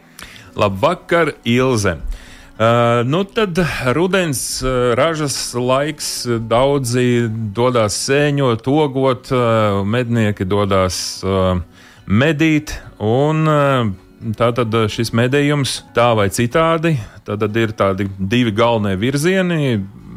Labvakar, 0.59 1.33
Ilze! 1.49 1.97
Uh, 2.59 3.07
nu 3.07 3.23
tad 3.25 3.59
rudens 3.95 4.63
uh, 4.63 4.71
ražas 4.99 5.55
laiks, 5.55 6.27
daudzi 6.51 7.29
dodas 7.55 7.95
sēņot, 8.09 8.67
ogot, 8.67 9.31
uh, 9.31 9.85
mednieki 9.87 10.43
dodas 10.43 11.23
medīt. 12.07 12.75
Un, 12.99 13.47
Tātad 14.19 14.75
šis 14.91 15.13
medījums 15.15 15.77
tā 15.95 16.09
vai 16.19 16.25
citādi, 16.35 16.97
tad 17.23 17.45
ir 17.55 17.71
tādi 17.79 18.09
divi 18.19 18.51
galvenie 18.51 18.99
virzieni 18.99 19.77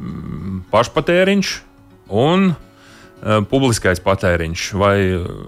-pašpatēriņš 0.73 1.51
un 2.09 2.55
publiskais 3.21 4.01
patēriņš 4.01 4.67
vai 4.81 4.95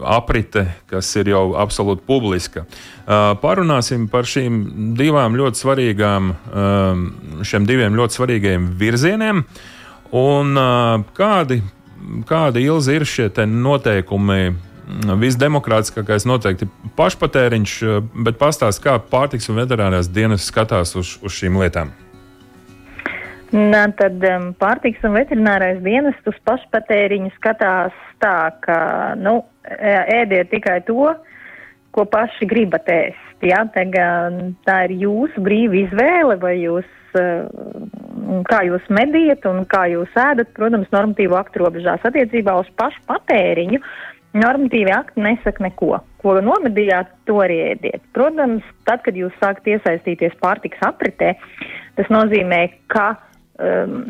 aprite, 0.06 0.68
kas 0.90 1.10
ir 1.18 1.32
jau 1.34 1.44
absolūti 1.58 2.06
publiska. 2.06 2.66
Eh, 2.66 3.14
parunāsim 3.42 4.06
par 4.12 4.30
šīm 4.30 4.94
divām 4.98 5.38
ļoti 5.40 5.64
svarīgām, 5.64 6.34
eh, 6.34 7.44
šiem 7.44 7.66
diviem 7.66 7.98
ļoti 7.98 8.20
svarīgiem 8.20 8.70
virzieniem 8.78 9.46
un 10.14 10.54
kādi, 11.18 11.64
kādi 12.30 12.64
ilzi 12.68 12.94
ir 12.94 13.02
šie 13.02 13.30
noteikumi. 13.48 14.56
Visdemokrātiskākais 14.84 16.26
noteikti 16.28 16.68
pašpatēriņš, 16.98 17.76
bet 18.14 18.38
pastāst, 18.38 18.84
kā 18.84 19.00
pārtiks 19.00 19.50
un 19.50 19.56
veterinārās 19.56 20.12
dienas 20.12 20.44
skatās 20.52 20.96
uz, 21.00 21.18
uz 21.24 21.32
šīm 21.32 21.58
lietām. 21.58 21.94
Nā, 23.54 23.84
tad 24.00 24.24
um, 24.26 24.48
pārtiks 24.58 25.04
un 25.06 25.14
veterinārais 25.14 25.78
dienests 25.86 26.26
uz 26.26 26.38
pašpatēriņu 26.50 27.30
skatās 27.36 27.94
tā, 28.24 28.38
ka 28.64 28.78
nu, 29.20 29.44
ēdiet 29.70 30.50
tikai 30.50 30.80
to, 30.88 31.12
ko 31.94 32.06
paši 32.10 32.48
gribat 32.50 32.88
ēst. 32.90 33.44
Ja? 33.46 33.60
Tā, 33.76 33.84
tā 34.66 34.78
ir 34.88 34.96
jūsu 35.04 35.44
brīva 35.46 35.78
izvēle, 35.84 36.40
vai 36.42 36.56
jūs, 36.64 36.88
uh, 37.20 38.42
kā 38.50 38.64
jūs 38.66 38.88
mediet 38.90 39.46
un 39.46 39.68
kā 39.70 39.84
jūs 39.92 40.18
ēdat, 40.18 40.50
protams, 40.58 40.90
normatīvu 40.96 41.38
aktu 41.38 41.62
robežās 41.62 42.08
attiecībā 42.10 42.56
uz 42.58 42.72
pašpatēriņu. 42.82 43.84
Normatīvi 44.34 44.90
akti 44.96 45.22
nesaka 45.22 45.62
neko. 45.68 46.00
Ko 46.24 46.34
nomedījāt, 46.42 47.12
to 47.30 47.38
arī 47.44 47.60
ēdiet. 47.76 48.02
Protams, 48.18 48.66
tad, 48.90 49.04
kad 49.06 49.14
jūs 49.14 49.36
sākat 49.38 49.76
iesaistīties 49.76 50.34
pārtiks 50.42 50.82
apritē, 50.82 51.36
tas 52.00 52.10
nozīmē, 52.10 52.64
ka 52.90 53.12
um, 53.60 54.02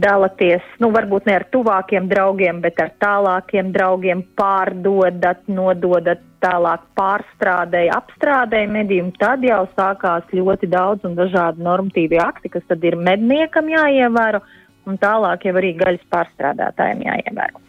dalaties, 0.00 0.64
nu, 0.82 0.90
varbūt 0.94 1.26
ne 1.28 1.36
ar 1.38 1.46
tuvākiem 1.52 2.08
draugiem, 2.10 2.60
bet 2.64 2.78
ar 2.82 2.92
tālākiem 3.02 3.72
draugiem, 3.74 4.22
pārdodat, 4.38 5.42
nododat 5.50 6.22
tālāk 6.44 6.84
pārstrādēji, 6.98 7.92
apstrādēji 7.96 8.70
medījumu, 8.70 9.14
tad 9.20 9.44
jau 9.46 9.64
sākās 9.74 10.26
ļoti 10.34 10.70
daudz 10.70 11.06
un 11.08 11.16
dažādi 11.18 11.64
normatīvi 11.66 12.20
akti, 12.22 12.52
kas 12.52 12.66
tad 12.70 12.84
ir 12.86 12.98
medniekam 12.98 13.70
jāievēro, 13.72 14.42
un 14.86 14.98
tālāk 15.02 15.48
jau 15.48 15.56
arī 15.58 15.74
gaļas 15.78 16.10
pārstrādātājiem 16.12 17.06
jāievēro. 17.08 17.62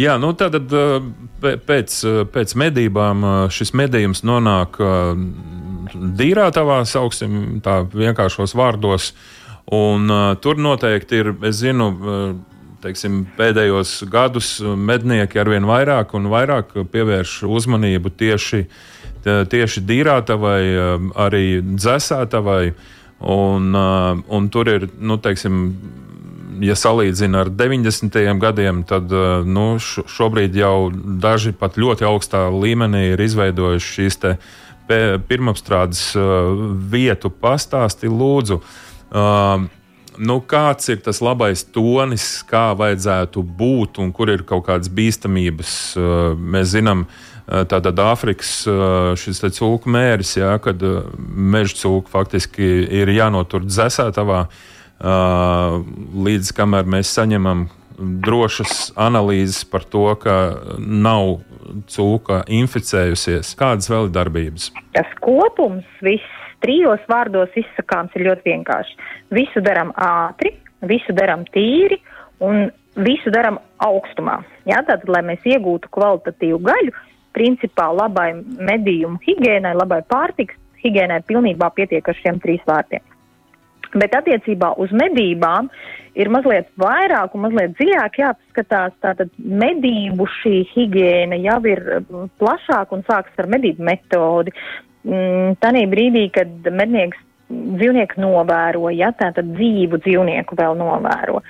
Jā, 0.00 0.16
nu 0.16 0.30
tad 0.32 0.56
uh, 0.56 1.04
pēc, 1.42 1.98
pēc 2.32 2.54
medībām 2.56 3.26
šis 3.52 3.74
medījums 3.76 4.22
nonāk 4.24 4.78
dīrātavā, 5.92 6.78
sauksim 6.88 7.60
tā 7.64 7.82
vienkāršos 7.92 8.54
vārdos. 8.56 9.10
Uh, 9.12 9.41
Un, 9.70 10.08
uh, 10.10 10.32
tur 10.42 10.58
noteikti 10.58 11.20
ir, 11.22 11.30
es 11.46 11.60
zinu, 11.62 11.88
uh, 11.92 12.22
teiksim, 12.82 13.22
pēdējos 13.38 14.00
gadus 14.10 14.56
mednieki 14.60 15.38
arvien 15.38 15.66
vairāk 15.68 16.16
un 16.18 16.26
vairāk 16.32 16.74
pievērš 16.90 17.42
uzmanību 17.46 18.10
tieši, 18.18 18.64
tieši 19.22 19.84
dīrātavai, 19.86 20.62
uh, 20.72 21.06
arī 21.28 21.46
dzēsātavai. 21.62 22.72
Un, 23.22 23.70
uh, 23.78 24.18
un 24.34 24.48
tur 24.50 24.66
ir, 24.66 24.88
nu, 24.98 25.14
teiksim, 25.22 25.68
ja 26.62 26.74
salīdzina 26.78 27.44
ar 27.44 27.50
90. 27.54 28.18
gadiem, 28.42 28.82
tad 28.88 29.12
uh, 29.14 29.46
nu, 29.46 29.76
šobrīd 29.78 30.56
jau 30.58 30.90
daži 30.92 31.54
pat 31.58 31.78
ļoti 31.78 32.06
augstā 32.08 32.48
līmenī 32.50 33.12
ir 33.12 33.22
izveidojuši 33.22 33.94
šīs 33.96 34.20
pirmapstrādes 35.28 36.08
uh, 36.18 36.50
vietu 36.92 37.30
pastāsti. 37.30 38.10
Lūdzu, 38.10 38.58
Uh, 39.12 39.66
nu, 40.16 40.38
kāds 40.48 40.88
ir 40.92 41.02
tas 41.04 41.20
labais 41.24 41.64
tonis, 41.68 42.24
kā 42.48 42.70
vajadzētu 42.78 43.42
būt 43.44 44.00
un 44.00 44.12
kur 44.16 44.32
ir 44.32 44.44
kaut 44.48 44.64
kādas 44.70 44.88
bīstamības. 44.92 45.74
Uh, 46.00 46.32
mēs 46.36 46.72
zinām, 46.72 47.04
uh, 47.04 47.62
tātad 47.68 48.00
Āfrikas 48.00 48.54
uh, 48.70 49.12
šis 49.20 49.42
cūku 49.58 49.92
mēris, 49.92 50.38
jā, 50.40 50.54
kad 50.64 50.80
meža 51.18 51.82
cūku 51.82 52.12
faktiski 52.12 52.72
ir 53.02 53.12
jānotur 53.12 53.66
dzēsētavā, 53.68 54.46
līdz 55.02 56.52
kamēr 56.54 56.86
mēs 56.86 57.10
saņemam 57.10 57.64
drošas 57.98 58.92
analīzes 58.94 59.64
par 59.66 59.82
to, 59.82 60.04
ka 60.22 60.36
nav 60.78 61.40
cūka 61.90 62.44
inficējusies. 62.46 63.50
Kādas 63.58 63.90
vēl 63.90 64.06
ir 64.06 64.14
darbības? 64.14 64.68
Tas 64.94 65.10
kopums 65.24 65.88
viss 66.06 66.41
trijos 66.62 67.02
vārdos 67.10 67.54
izsakāms 67.58 68.14
ir 68.16 68.26
ļoti 68.28 68.48
vienkārši. 68.50 68.98
Visu 69.34 69.62
darām 69.64 69.92
ātri, 69.98 70.54
visu 70.88 71.14
darām 71.16 71.44
tīri 71.54 71.98
un 72.42 72.68
visu 72.96 73.32
darām 73.34 73.58
augstumā. 73.82 74.40
Jā, 74.68 74.82
tātad, 74.86 75.08
lai 75.10 75.22
mēs 75.26 75.46
iegūtu 75.48 75.90
kvalitatīvu 75.94 76.60
gaļu, 76.66 76.94
principā 77.36 77.88
labai 77.94 78.32
medījumu 78.42 79.20
higiēnai, 79.24 79.74
labai 79.78 80.02
pārtiks 80.08 80.58
higiēnai 80.82 81.22
pilnībā 81.28 81.70
pietiek 81.76 82.08
ar 82.08 82.18
šiem 82.18 82.40
trīs 82.42 82.62
vārdiem. 82.68 83.02
Bet 83.92 84.14
attiecībā 84.16 84.72
uz 84.80 84.92
medībām 84.96 85.68
ir 86.16 86.30
mazliet 86.32 86.70
vairāk 86.80 87.34
un 87.36 87.44
mazliet 87.44 87.74
dziļāk 87.76 88.16
jāpaskatās. 88.22 88.94
Tātad 89.04 89.32
medību 89.36 90.26
šī 90.40 90.62
higiēna 90.72 91.36
jau 91.44 91.58
ir 91.68 91.82
plašāka 92.40 92.96
un 92.96 93.04
sākas 93.08 93.42
ar 93.42 93.50
medību 93.52 93.84
metodi 93.88 94.54
mm, 95.08 95.58
tādā 95.62 95.84
brīdī, 95.90 96.28
kad 96.34 96.72
mednieks 96.72 97.20
dzīvnieku 97.52 98.22
novēro, 98.22 98.88
ja 98.94 99.12
tātad 99.16 99.52
dzīvu 99.56 100.00
dzīvnieku 100.02 100.56
vēl 100.58 100.78
novēro. 100.78 101.42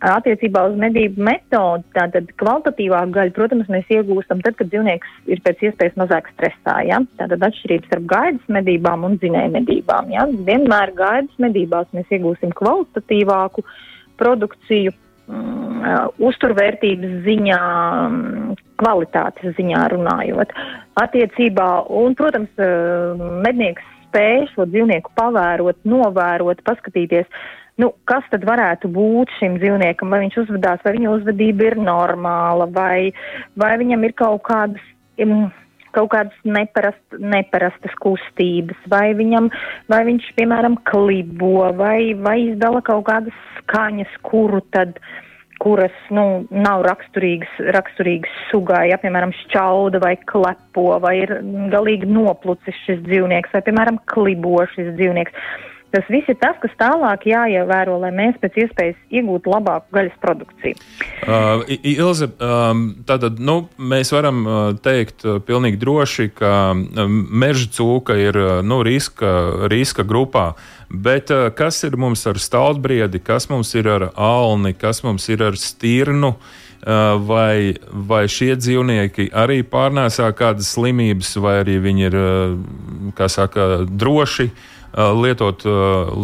Attiecībā 0.00 0.62
uz 0.70 0.78
medību 0.80 1.20
metodi, 1.26 1.84
tātad 1.92 2.30
kvalitatīvāku 2.40 3.12
gaļu, 3.12 3.34
protams, 3.36 3.68
mēs 3.68 3.90
iegūstam 3.92 4.40
tad, 4.40 4.56
kad 4.56 4.70
dzīvnieks 4.72 5.28
ir 5.28 5.42
pēc 5.44 5.66
iespējas 5.68 5.98
mazāk 6.00 6.30
stresā. 6.32 6.78
Ja? 6.88 7.02
Tātad 7.20 7.44
atšķirības 7.50 7.90
starp 7.90 8.06
gaidas 8.08 8.48
medībām 8.48 9.04
un 9.04 9.18
zinēju 9.20 9.52
medībām. 9.58 10.08
Ja? 10.14 10.24
Vienmēr 10.48 10.94
gaidas 10.96 11.36
medībās 11.44 11.92
mēs 11.92 12.08
iegūsim 12.16 12.56
kvalitatīvāku 12.56 13.66
produkciju, 14.20 14.96
uzturvērtības 16.20 17.14
ziņā, 17.26 17.60
um, 18.06 18.56
kvalitātes 18.80 19.54
ziņā 19.56 19.86
runājot. 19.94 20.52
Attiecībā, 21.00 21.70
un, 22.00 22.16
protams, 22.18 22.50
uh, 22.60 23.20
mednieks 23.44 23.86
spēj 24.08 24.50
šo 24.54 24.66
dzīvnieku 24.70 25.12
pavērot, 25.18 25.78
novērot, 25.88 26.62
paskatīties, 26.66 27.28
nu, 27.80 27.92
kas 28.10 28.26
tad 28.32 28.44
varētu 28.48 28.90
būt 28.92 29.32
šim 29.38 29.56
dzīvniekam, 29.62 30.12
vai 30.12 30.24
viņš 30.26 30.42
uzvedās, 30.44 30.82
vai 30.84 30.96
viņa 30.98 31.14
uzvedība 31.16 31.70
ir 31.70 31.80
normāla, 31.80 32.68
vai, 32.74 33.10
vai 33.56 33.74
viņam 33.80 34.04
ir 34.08 34.16
kaut 34.18 34.44
kādas. 34.50 34.92
Um, 35.20 35.50
kaut 35.96 36.10
kādas 36.14 36.36
neparast, 36.44 37.02
neparastas 37.18 37.94
kustības, 38.02 38.78
vai, 38.92 39.10
viņam, 39.18 39.50
vai 39.90 40.04
viņš, 40.08 40.30
piemēram, 40.38 40.78
klibo, 40.90 41.70
vai, 41.78 42.12
vai 42.18 42.38
izdala 42.50 42.82
kaut 42.86 43.06
kādas 43.10 43.42
skaņas, 43.58 44.20
kuru 44.26 44.62
tad 44.74 44.98
kuras 45.60 45.96
nu, 46.14 46.46
nav 46.48 46.86
raksturīgas, 46.86 47.58
raksturīgas 47.76 48.36
sugai, 48.48 48.86
ja, 48.90 48.96
piemēram, 49.00 49.34
šķauda 49.42 50.00
vai 50.00 50.14
klepo, 50.30 50.94
vai 51.04 51.18
ir 51.20 51.34
galīgi 51.72 52.08
noplucis 52.08 52.78
šis 52.86 53.02
dzīvnieks, 53.04 53.52
vai, 53.52 53.60
piemēram, 53.66 54.00
klibo 54.08 54.64
šis 54.72 54.94
dzīvnieks. 54.96 55.36
Tas 55.90 56.06
viss 56.06 56.28
ir 56.30 56.36
tas, 56.38 56.54
kas 56.62 56.74
tālāk 56.78 57.24
jāievēro, 57.26 57.96
lai 58.04 58.12
mēs 58.14 58.36
pēc 58.38 58.60
iespējas 58.62 58.98
iegūtu 59.10 59.50
labāku 59.50 59.96
gaļas 59.96 60.20
produkciju. 60.22 60.78
Uh, 61.26 61.64
Ilze, 61.82 62.28
um, 62.38 62.84
tātad 63.08 63.42
nu, 63.42 63.56
mēs 63.74 64.14
varam 64.14 64.44
uh, 64.44 64.60
teikt 64.78 65.26
uh, 65.26 65.40
pilnīgi 65.42 65.80
droši, 65.82 66.28
ka 66.38 66.52
um, 66.76 67.18
meža 67.42 67.66
cūka 67.74 68.14
ir 68.22 68.38
uh, 68.38 68.52
nu, 68.62 68.84
riska, 68.86 69.66
riska 69.72 70.06
grupā. 70.06 70.52
Bet 70.90 71.34
uh, 71.34 71.48
kas 71.58 71.82
ir 71.86 71.98
mums 71.98 72.22
ar 72.30 72.38
stāvbriedi, 72.38 73.18
kas 73.26 73.50
mums 73.50 73.74
ir 73.74 73.90
ar 73.90 74.10
alni, 74.14 74.76
kas 74.78 75.02
mums 75.06 75.26
ir 75.32 75.46
ar 75.50 75.58
stirnu? 75.58 76.36
vai, 76.80 77.74
vai 77.92 78.22
šie 78.24 78.54
dzīvnieki 78.56 79.26
arī 79.36 79.58
pārnēsā 79.68 80.30
kādas 80.32 80.70
slimības, 80.72 81.34
vai 81.36 81.58
arī 81.60 81.74
viņi 81.84 82.06
ir, 82.08 82.16
saka, 83.28 83.66
droši 83.84 84.46
lietot, 84.94 85.66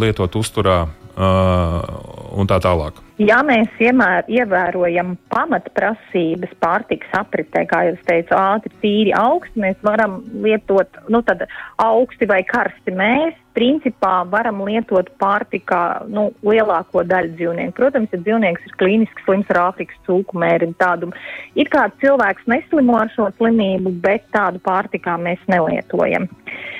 lietot 0.01 0.39
uzturā 0.39 0.85
un 1.17 2.49
tā 2.49 2.59
tālāk. 2.61 3.01
Ja 3.17 3.39
mēs 3.41 3.73
iemēr, 3.81 4.27
ievērojam 4.29 5.15
pamatprasības 5.33 6.51
pārtiks 6.61 7.15
apritē, 7.17 7.63
kā 7.71 7.87
jau 7.87 7.95
es 7.95 8.03
teicu, 8.05 8.37
ātri, 8.37 8.73
tīri, 8.83 9.15
augsti, 9.17 9.63
mēs 9.65 9.81
varam 9.87 10.19
lietot, 10.45 11.01
nu 11.09 11.23
tad 11.25 11.47
augsti 11.81 12.29
vai 12.29 12.43
karsti 12.45 12.93
mēs, 12.93 13.33
principā 13.57 14.19
varam 14.29 14.61
lietot 14.69 15.09
pārtikā, 15.17 16.05
nu, 16.13 16.29
lielāko 16.45 17.07
daļu 17.09 17.33
dzīvnieku. 17.39 17.77
Protams, 17.81 18.13
ja 18.13 18.21
dzīvnieks 18.21 18.69
ir 18.69 18.77
klīniski 18.83 19.25
slims 19.25 19.57
ar 19.57 19.63
Āfrikas 19.71 20.05
cūku 20.05 20.37
mēri, 20.37 20.69
tādu, 20.77 21.09
it 21.57 21.73
kā 21.73 21.89
cilvēks 22.05 22.45
neslimo 22.53 23.01
ar 23.01 23.09
šo 23.17 23.33
slimību, 23.39 23.97
bet 24.05 24.29
tādu 24.37 24.61
pārtikā 24.61 25.17
mēs 25.25 25.41
nelietojam. 25.49 26.29
Uh, 26.29 26.76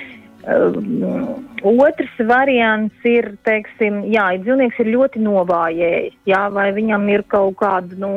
Otrs 0.47 2.19
variants 2.29 3.07
ir, 3.09 3.33
teiksim, 3.47 4.05
jā, 4.13 4.29
ja 4.37 4.43
dzīvnieks 4.45 4.79
ir 4.85 4.93
ļoti 4.93 5.23
novājējis, 5.25 6.15
jā, 6.31 6.43
vai 6.55 6.69
viņam 6.77 7.09
ir 7.11 7.25
kaut 7.33 7.57
kāda, 7.59 7.99
nu, 7.99 8.13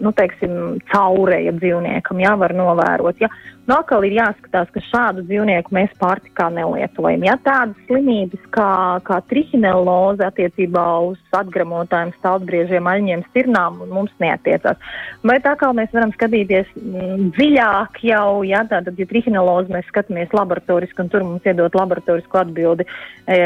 nu 0.00 0.12
teiksim, 0.16 0.78
caurēja 0.88 1.52
dzīvniekam, 1.58 2.22
jā, 2.24 2.32
var 2.40 2.56
novērot. 2.56 3.20
Jā. 3.20 3.28
Nu, 3.68 3.76
atkal 3.76 4.06
ir 4.08 4.14
jāskatās, 4.16 4.70
ka 4.72 4.80
šādu 4.80 5.26
dzīvnieku 5.28 5.74
mēs 5.76 5.90
pārtikā 6.00 6.46
nelietojam. 6.56 7.26
Ja 7.26 7.34
tādas 7.44 7.76
slimības 7.84 8.46
kā, 8.54 8.70
kā 9.04 9.18
trihineloze 9.28 10.24
attiecībā 10.24 10.84
uz 11.04 11.18
atgramotājiem, 11.36 12.14
stāvbriežiem, 12.16 12.88
aļņiem, 12.88 13.26
stirnām 13.28 13.76
mums 13.92 14.14
neatiecās. 14.24 14.80
Bet 15.20 15.50
atkal 15.52 15.76
mēs 15.76 15.92
varam 15.92 16.14
skatīties 16.16 16.72
m, 16.80 17.28
dziļāk 17.36 18.00
jau, 18.08 18.40
ja 18.48 18.64
tātad, 18.72 18.96
ja 18.96 19.08
trihineloze 19.12 19.76
mēs 19.76 19.84
skatāmies 19.92 20.32
laboratoriski 20.32 21.04
un 21.04 21.12
tur 21.12 21.28
mums 21.28 21.44
iedot 21.44 21.76
laboratorisku 21.76 22.40
atbildi 22.40 22.88
e, 22.88 23.38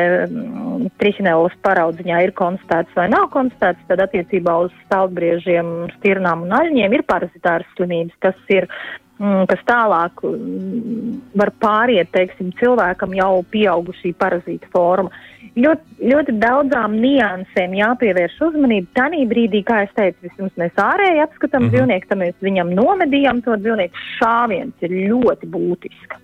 trihinelas 1.03 1.59
paraudziņā 1.67 2.23
ir 2.29 2.37
konstatēts 2.39 2.95
vai 2.95 3.11
nav 3.11 3.27
konstatēts, 3.35 3.83
tad 3.91 4.07
attiecībā 4.07 4.55
uz 4.69 4.79
stāvbriežiem, 4.87 5.75
stirnām 5.99 6.47
un 6.47 6.55
aļņiem 6.63 6.95
ir 6.95 7.09
parazitāras 7.11 7.75
slimības, 7.75 8.15
kas 8.23 8.39
ir 8.55 8.71
mm, 8.71 9.02
kas 9.51 9.61
tālāk 9.69 10.23
mm, 10.27 11.13
var 11.39 11.53
pāriet, 11.63 12.11
teiksim, 12.15 12.51
cilvēkam 12.59 13.15
jau 13.15 13.45
pieaugušī 13.53 14.15
parazīta 14.19 14.71
forma. 14.75 15.13
Ļoti, 15.53 16.09
ļoti 16.09 16.35
daudzām 16.41 16.97
niansēm 16.97 17.77
jāpievērš 17.77 18.39
uzmanība. 18.49 18.89
Tanī 18.97 19.27
brīdī, 19.29 19.61
kā 19.69 19.83
es 19.87 19.93
teicu, 19.99 20.31
vismaz 20.31 20.53
mēs 20.61 20.81
ārēji 20.81 21.23
apskatām 21.27 21.67
mm 21.67 21.69
-hmm. 21.69 21.77
dzīvnieku, 21.77 22.09
tad 22.09 22.23
mēs 22.25 22.37
viņam 22.41 22.75
nomedījām 22.79 23.43
to 23.45 23.57
dzīvnieku. 23.61 24.05
Šāviens 24.19 24.87
ir 24.89 24.99
ļoti 25.13 25.51
būtisks 25.53 26.21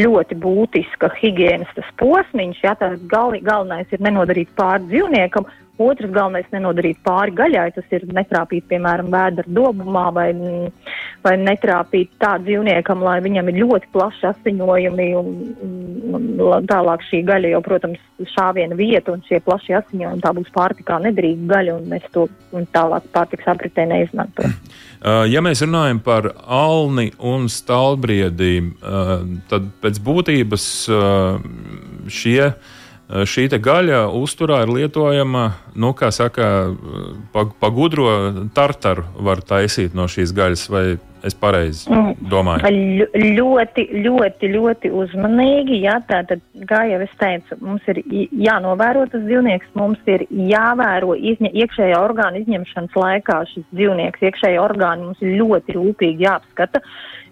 ļoti 0.00 0.38
būtiska 0.40 1.10
higienas 1.20 1.68
posms. 2.00 2.58
Ja, 2.64 2.74
gal, 3.06 3.36
galvenais 3.42 3.86
ir 3.92 4.00
nenodarīt 4.00 4.48
pāri 4.56 4.88
dzīvniekam, 4.88 5.46
otrs 5.82 6.12
galvenais 6.14 6.48
nenodarīt 6.54 7.00
pāri 7.06 7.34
gaļai. 7.36 7.68
Tas 7.76 7.96
ir 7.96 8.06
netrāpīt, 8.14 8.66
piemēram, 8.70 9.10
vēdera 9.12 9.54
dobumā 9.58 10.06
vai, 10.14 10.28
vai 11.24 11.34
netrāpīt 11.40 12.12
tā 12.22 12.36
dzīvniekam, 12.44 13.02
lai 13.04 13.18
viņam 13.24 13.50
ir 13.52 13.60
ļoti 13.64 13.90
plaši 13.94 14.28
asiņojumi. 14.32 15.08
Un, 15.18 15.32
un, 16.12 16.28
tālāk 16.70 17.04
šī 17.08 17.22
gaļa 17.28 17.54
jau, 17.54 17.62
protams, 17.64 18.02
šāviena 18.32 18.76
vieta 18.78 19.14
un 19.14 19.22
šie 19.26 19.40
plaši 19.44 19.76
asiņojumi 19.80 20.22
tā 20.22 20.32
būs 20.36 20.52
pārtikā 20.54 21.00
nedrīkst 21.06 21.48
gaļa 21.50 21.76
un 21.78 21.88
mēs 21.90 22.06
to 22.14 22.28
un 22.56 22.66
tālāk 22.74 23.08
pārtiks 23.14 23.48
apritē 23.54 23.88
neizmantojam. 23.90 24.56
Uh, 25.02 25.24
ja 25.26 25.40
mēs 25.42 25.58
runājam 25.64 25.98
par 25.98 26.28
alni 26.46 27.08
un 27.18 27.48
stāvbriedi, 27.50 28.60
uh, 28.62 29.24
tad 29.50 29.64
pēc 29.82 29.96
būtības 30.06 30.66
uh, 30.94 31.40
šie 32.06 32.52
šī 33.12 33.48
gaļa 33.60 34.06
uzturā 34.16 34.62
ir 34.64 34.72
lietojama, 34.72 35.44
nu, 35.76 35.92
kā 35.96 36.10
saka, 36.14 36.72
pa, 37.32 37.46
pa 37.60 37.70
gudro 37.74 38.08
tartaru 38.56 39.04
var 39.20 39.42
taisīt 39.44 39.96
no 39.98 40.08
šīs 40.08 40.32
gaļas, 40.36 40.68
vai 40.72 40.84
es 41.26 41.36
pareizi 41.38 41.90
mm. 41.90 42.28
domāju? 42.30 43.06
Ļoti, 43.38 43.86
ļoti, 44.04 44.50
ļoti 44.56 44.92
uzmanīgi, 45.02 45.80
jā, 45.86 45.98
tātad, 46.08 46.42
kā 46.68 46.82
jau 46.90 47.00
es 47.04 47.14
teicu, 47.20 47.58
mums 47.62 47.88
ir 47.92 48.02
jānovēro 48.46 49.06
tas 49.12 49.24
dzīvnieks, 49.26 49.72
mums 49.78 50.12
ir 50.12 50.26
jāvēro 50.30 51.16
izņa, 51.32 51.52
iekšējā 51.64 52.02
orgāna 52.02 52.42
izņemšanas 52.42 53.00
laikā 53.04 53.42
šis 53.54 53.66
dzīvnieks, 53.72 54.28
iekšējā 54.28 54.62
orgāna 54.62 55.08
mums 55.08 55.24
ir 55.24 55.36
ļoti 55.40 55.78
rūpīgi 55.78 56.26
jāapskata. 56.28 56.82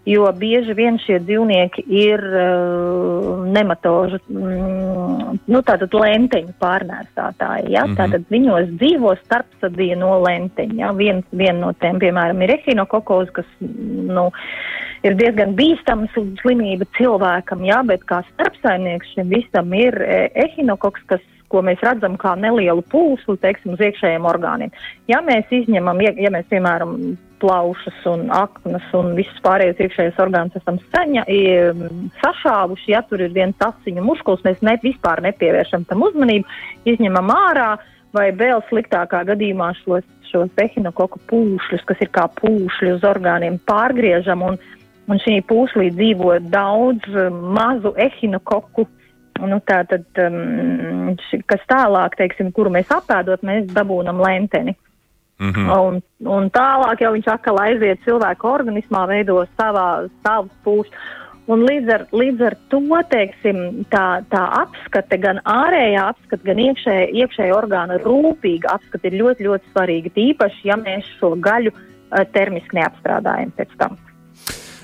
Jo 0.09 0.31
bieži 0.33 0.73
vien 0.73 0.97
šie 1.03 1.19
dzīvnieki 1.21 1.83
ir 1.93 2.23
uh, 2.25 3.43
nematožu, 3.53 4.17
mm, 4.33 5.35
nu, 5.53 5.61
tātad 5.67 5.93
lenteņu 5.93 6.55
pārnēsātāji. 6.63 7.69
Ja? 7.75 7.85
Mm 7.85 7.93
-hmm. 7.93 7.99
Tātad 7.99 8.25
viņos 8.33 8.73
dzīvo 8.81 9.13
starpsadīja 9.21 9.99
no 10.01 10.15
lenteņa. 10.25 10.79
Ja? 10.81 10.93
Viens 10.97 11.27
vien 11.31 11.61
no 11.61 11.73
tiem, 11.73 12.01
piemēram, 12.01 12.41
ir 12.43 12.55
echinokokos, 12.57 13.29
kas, 13.31 13.47
nu, 13.81 14.29
ir 15.07 15.17
diezgan 15.19 15.57
bīstama 15.59 16.09
slimība 16.15 16.89
cilvēkam, 16.99 17.65
ja? 17.69 17.81
bet 17.87 18.05
kā 18.11 18.23
starpsaimnieks 18.35 19.15
šim 19.15 19.33
visam 19.33 19.75
ir 19.77 19.97
e, 20.05 20.23
echinokoks, 20.47 21.07
kas 21.11 21.25
ko 21.51 21.65
mēs 21.67 21.83
redzam 21.83 22.15
kā 22.21 22.37
nelielu 22.39 22.85
pulsu, 22.93 23.35
teiksim, 23.43 23.75
uz 23.75 23.83
iekšējiem 23.83 24.29
orgāniem. 24.31 24.71
Ja 25.11 25.19
mēs 25.25 25.51
izņemam, 25.51 25.99
ja 26.07 26.31
mēs, 26.31 26.47
piemēram, 26.53 26.95
plaušas 27.41 28.05
un 28.11 28.27
aknas 28.37 28.85
un 28.97 29.15
visus 29.17 29.39
pārējos 29.45 29.81
iekšējos 29.81 30.19
orgānus 30.23 30.59
esam 30.61 30.79
saņa, 30.93 31.25
sašāvuši, 32.21 32.91
ja 32.93 33.01
tur 33.09 33.25
ir 33.25 33.33
viens 33.37 33.65
asiņu 33.65 34.05
muskulis, 34.05 34.45
mēs 34.47 34.61
ne, 34.67 34.77
vispār 34.85 35.25
nepievēršam 35.25 35.89
tam 35.89 36.05
uzmanību, 36.07 36.61
izņemam 36.93 37.33
ārā 37.35 37.71
vai 38.17 38.31
vēl 38.37 38.63
sliktākā 38.69 39.25
gadījumā 39.29 39.73
šos, 39.83 40.07
šos 40.31 40.63
ehinokoku 40.63 41.21
pūšļus, 41.31 41.87
kas 41.89 42.05
ir 42.05 42.11
kā 42.15 42.27
pūšļi 42.41 42.95
uz 42.97 43.07
orgāniem, 43.07 43.59
pārgriežam 43.67 44.43
un, 44.47 44.59
un 45.11 45.23
šī 45.25 45.41
pūšlī 45.51 45.91
dzīvo 45.97 46.39
daudz 46.51 47.07
mazu 47.31 47.95
ehinokoku 47.97 48.87
Nu, 49.41 49.57
tā 49.65 49.81
tad, 49.89 50.05
um, 50.21 51.15
kas 51.49 51.63
tālāk, 51.71 52.17
teiksim, 52.19 52.51
kuru 52.53 52.73
mēs 52.75 52.91
apēdot, 52.93 53.45
mēs 53.47 53.71
dabūnam 53.73 54.21
lenteni. 54.21 54.77
Mm 55.41 55.53
-hmm. 55.53 55.71
un, 55.81 56.03
un 56.29 56.51
tālāk 56.53 57.01
jau 57.01 57.13
viņš 57.13 57.29
atkal 57.33 57.59
aiziet 57.63 58.03
cilvēka 58.05 58.49
organismā, 58.49 59.07
veido 59.09 59.47
savā, 59.57 60.09
savus 60.27 60.53
pūšus. 60.65 60.93
Un 61.51 61.65
līdz 61.67 61.89
ar, 61.91 62.05
līdz 62.15 62.45
ar 62.47 62.55
to 62.71 62.81
teiksim, 63.11 63.63
tā, 63.91 64.05
tā 64.31 64.43
apskate, 64.61 65.19
gan 65.19 65.41
ārējā 65.51 66.05
apskate, 66.13 66.45
gan 66.47 66.61
iekšējā, 66.63 67.09
iekšējā 67.25 67.57
orgāna 67.57 67.97
rūpīga 68.05 68.77
apskate 68.77 69.11
ir 69.11 69.19
ļoti, 69.19 69.49
ļoti 69.49 69.73
svarīga. 69.73 70.15
Tīpaši, 70.15 70.69
ja 70.71 70.79
mēs 70.79 71.09
šo 71.19 71.33
gaļu 71.43 71.75
uh, 71.75 72.23
termiski 72.37 72.79
neapstrādājam 72.79 73.51
pēc 73.59 73.75
tam. 73.83 73.99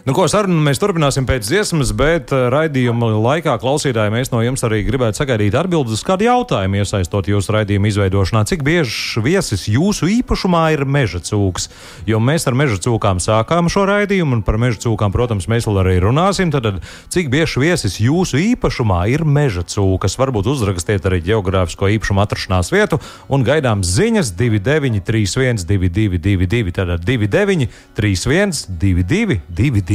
Nu, 0.07 0.13
ko 0.15 0.23
sarunu 0.31 0.61
mēs 0.63 0.79
turpināsim 0.79 1.25
pēc 1.27 1.49
dziesmas, 1.49 1.89
bet 1.99 2.31
eh, 2.31 2.45
raidījuma 2.55 3.09
laikā 3.25 3.57
klausītāji 3.59 4.13
mēs 4.15 4.29
no 4.31 4.39
jums 4.39 4.63
arī 4.63 4.85
gribētu 4.87 5.19
sagaidīt 5.19 5.57
atbildes 5.59 5.97
uz 5.97 6.05
kādu 6.07 6.29
jautājumu, 6.29 6.79
iesaistot 6.79 7.27
jūsu 7.27 7.51
raidījumu 7.57 7.91
izveidošanā. 7.91 8.45
Cik 8.47 8.63
bieži 8.63 9.19
viesis 9.25 9.65
jūsu 9.67 10.07
īpašumā 10.21 10.61
ir 10.77 10.85
meža 10.87 11.19
cūks? 11.27 11.67
Jo 12.07 12.21
mēs 12.23 12.47
ar 12.47 12.55
meža 12.55 12.79
cūkām 12.85 13.19
sākām 13.19 13.67
šo 13.67 13.83
raidījumu, 13.91 14.39
un 14.39 14.45
par 14.47 14.61
meža 14.63 14.79
cūkām, 14.85 15.11
protams, 15.11 15.49
mēs 15.51 15.67
vēl 15.67 15.83
arī 15.83 15.97
runāsim. 16.05 16.55
Tad, 16.55 16.79
cik 17.11 17.27
bieži 17.35 17.65
viesis 17.65 17.99
jūsu 17.99 18.39
īpašumā 18.53 19.01
ir 19.11 19.27
meža 19.27 19.67
cūkas? 19.67 20.15
Varbūt 20.23 20.53
uzrakstiet 20.55 21.11
arī 21.11 21.19
geogrāfisko 21.33 21.91
īpašumu 21.97 22.23
atrašanās 22.23 22.71
vietu 22.71 23.01
un 23.27 23.43
gaidām 23.43 23.83
ziņas 23.83 24.31
2931, 24.39 25.67
222, 25.67 26.79
tātad 26.79 27.03
29, 27.03 27.67
31, 27.99 28.63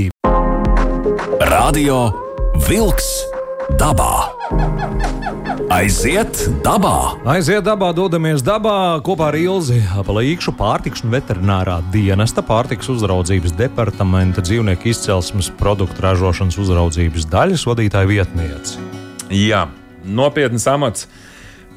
222. 0.10 1.50
Radio 1.52 2.12
Wolks 2.68 3.08
dabā. 3.80 4.32
Aiziet 5.72 6.36
dabā! 6.66 7.16
Aiziet 7.32 7.64
dabā, 7.64 7.92
dodamies 7.96 8.44
dabā 8.44 9.00
kopā 9.06 9.30
ar 9.32 9.38
Ilzi 9.40 9.80
Apalīkšu 10.02 10.54
pārtiks 10.60 11.06
un 11.06 11.14
veterinārā 11.14 11.78
dienesta 11.94 12.44
pārtiks 12.44 12.90
uzraudzības 12.92 13.56
departamenta 13.60 14.44
dzīvnieku 14.44 14.92
izcelsmes 14.92 15.52
produktu 15.62 16.04
ražošanas 16.04 16.60
uzraudzības 16.60 17.28
daļas 17.32 17.66
vadītāja 17.70 18.10
vietniece. 18.10 18.82
Jā, 19.32 19.68
nopietns 20.04 20.68
amats. 20.68 21.08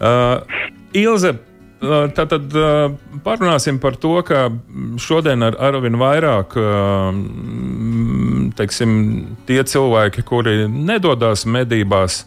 Uh, 0.00 0.42
Ilze, 0.94 1.36
Tātad 2.14 2.54
parunāsim 3.24 3.78
par 3.82 3.96
to, 4.00 4.14
ka 4.26 4.46
šodien 5.00 5.44
ar 5.46 5.56
arvien 5.68 5.98
vairāk 6.00 6.56
teiksim, 8.58 8.92
tie 9.48 9.62
cilvēki, 9.66 10.24
kuri 10.26 10.64
nedodas 10.68 11.44
medībās 11.46 12.24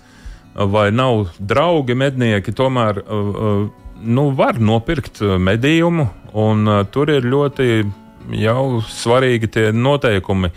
vai 0.58 0.90
nav 0.92 1.28
draugi 1.40 1.96
mednieki, 1.98 2.54
tomēr 2.56 3.04
nu, 4.02 4.30
var 4.38 4.60
nopirkt 4.60 5.22
medījumu. 5.22 6.08
Tur 6.94 7.14
ir 7.14 7.28
ļoti 7.28 7.70
jau 8.38 8.82
svarīgi 8.84 9.50
tie 9.54 9.68
noteikumi, 9.74 10.52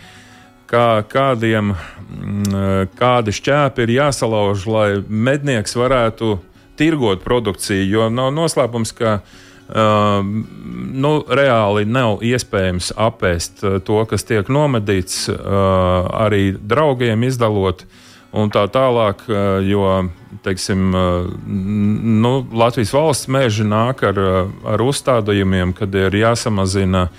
kā, 0.69 1.03
kādiem, 1.07 1.73
mm, 1.73 2.91
kādi 2.97 3.33
šķēpi 3.35 3.85
ir 3.85 3.95
jāsalauž, 3.97 4.65
lai 4.67 4.87
mednieks 5.07 5.75
varētu 5.77 6.37
tirgot 6.79 7.23
produkciju. 7.25 7.87
Jo 7.89 8.09
nav 8.13 8.31
noslēpums, 8.35 8.93
ka 8.97 9.17
uh, 9.21 10.21
nu, 11.05 11.11
reāli 11.27 11.87
nav 11.87 12.23
iespējams 12.25 12.93
apēst 12.99 13.65
to, 13.87 13.99
kas 14.09 14.27
tiek 14.27 14.49
nomedīts, 14.51 15.25
uh, 15.31 15.37
arī 16.27 16.51
draugiem 16.55 17.27
izdalot. 17.27 17.85
Un 18.31 18.47
tā 18.47 18.61
tālāk, 18.71 19.25
jo 19.67 19.87
teiksim, 20.45 20.93
nu, 22.23 22.29
Latvijas 22.55 22.93
valsts 22.95 23.27
meži 23.27 23.65
nāk 23.67 24.05
ar, 24.07 24.21
ar 24.71 24.83
uzstādījumiem, 24.85 25.73
kad 25.75 25.91
ir 25.99 26.15
jāsamazina 26.15 27.09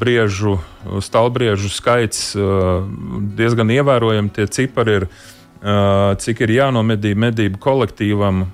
briežu, 0.00 0.56
stalbriežu 1.02 1.68
skaits 1.74 2.20
diezgan 3.36 3.72
ievērojami. 3.74 4.30
Tie 4.32 4.46
cipari 4.46 5.00
ir 5.00 5.08
cik 5.62 6.44
ir 6.46 6.54
jānomedī 6.58 7.14
medību 7.18 7.60
kolektīvam. 7.62 8.44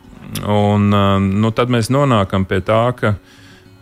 Un, 0.48 0.88
nu, 0.88 1.50
tad 1.52 1.72
mēs 1.72 1.90
nonākam 1.92 2.46
pie 2.48 2.62
tā, 2.64 2.84
ka 2.96 3.16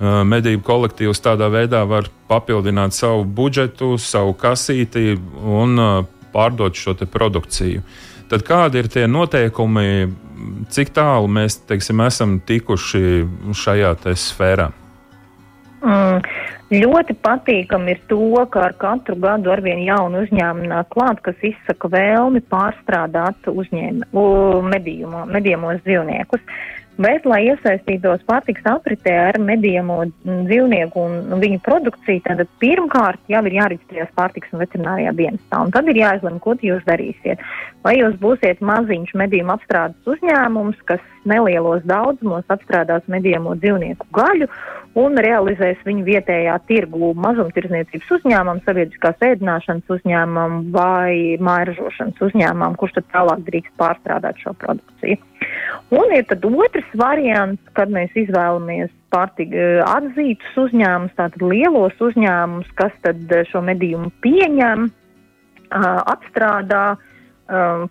medību 0.00 0.64
kolektīvs 0.66 1.20
tādā 1.22 1.50
veidā 1.52 1.84
var 1.86 2.08
papildināt 2.30 2.96
savu 2.96 3.24
budžetu, 3.24 3.96
savu 4.00 4.32
kasīti 4.34 5.14
un 5.44 5.76
pārdot 6.32 6.74
šo 6.74 6.96
produkciju. 7.04 7.82
Tad 8.30 8.44
kādi 8.46 8.78
ir 8.78 8.88
tie 8.88 9.06
noteikumi, 9.10 10.06
cik 10.70 10.92
tālu 10.94 11.28
mēs 11.28 11.58
teiksim, 11.66 12.00
esam 12.06 12.38
tikuši 12.46 13.24
šajā 13.58 13.94
sfērā? 14.14 14.70
Mm, 15.82 16.20
Ļoti 16.70 17.16
patīkami 17.18 17.96
ir 17.96 18.02
to, 18.06 18.44
ka 18.54 18.68
ar 18.68 18.74
katru 18.78 19.16
gadu 19.18 19.50
arvien 19.50 19.80
jaunu 19.82 20.20
uzņēmumu 20.22 20.68
nāk 20.70 20.92
klāt, 20.94 21.18
kas 21.26 21.40
izsaka 21.42 21.90
vēlmi 21.90 22.44
pārstrādāt 22.46 23.48
uzņēmu, 23.50 24.06
medījumos 25.34 25.82
dzīvniekus. 25.82 26.44
Bet, 27.00 27.24
lai 27.24 27.46
iesaistītos 27.48 28.20
pārtiks 28.28 28.66
apritē 28.68 29.14
ar 29.30 29.38
medījamo 29.40 30.02
dzīvnieku 30.26 31.00
un 31.00 31.40
viņu 31.40 31.60
produkciju, 31.64 32.20
tad 32.26 32.42
pirmkārt 32.60 33.22
jau 33.32 33.40
ir 33.48 33.56
jāreģistrējas 33.56 34.10
pārtiks 34.18 34.52
un 34.52 34.60
veterinārijā 34.60 35.14
dienestā. 35.16 35.62
Un 35.64 35.72
tad 35.72 35.88
ir 35.88 36.02
jāizlemj, 36.02 36.42
ko 36.44 36.58
jūs 36.60 36.84
darīsiet. 36.84 37.40
Vai 37.86 37.94
jūs 37.96 38.18
būsiet 38.20 38.60
maziņš 38.60 39.14
medījumu 39.16 39.54
apstrādes 39.54 40.12
uzņēmums, 40.12 40.82
kas 40.90 41.00
nelielos 41.24 41.86
daudzumos 41.88 42.44
apstrādās 42.52 43.08
medījamo 43.08 43.56
dzīvnieku 43.62 44.10
gaļu 44.16 44.50
un 45.00 45.16
realizēs 45.24 45.80
viņu 45.86 46.04
vietējā 46.04 46.58
tirgu 46.68 47.14
mazumtirdzniecības 47.16 48.12
uzņēmumam, 48.18 48.60
sabiedriskās 48.66 49.24
ēdināšanas 49.30 49.96
uzņēmumam 49.96 50.60
vai 50.74 51.40
mājražošanas 51.40 52.20
uzņēmumam, 52.28 52.76
kurš 52.80 52.98
tad 52.98 53.08
tālāk 53.16 53.44
drīkst 53.48 53.76
pārstrādāt 53.80 54.44
šo 54.44 54.52
produkciju. 54.60 55.20
Un 55.90 56.14
ir 56.14 56.24
tad 56.30 56.44
otrs 56.46 56.96
variants, 56.98 57.62
kad 57.74 57.90
mēs 57.90 58.14
izvēlamies 58.14 58.92
pārtika 59.10 59.84
atzītus 59.90 60.56
uzņēmumus, 60.66 61.16
tātad 61.18 61.42
lielos 61.42 61.98
uzņēmumus, 61.98 62.70
kas 62.78 62.94
tad 63.02 63.32
šo 63.50 63.62
medījumu 63.66 64.12
pieņem, 64.22 64.86
apstrādā, 65.70 66.84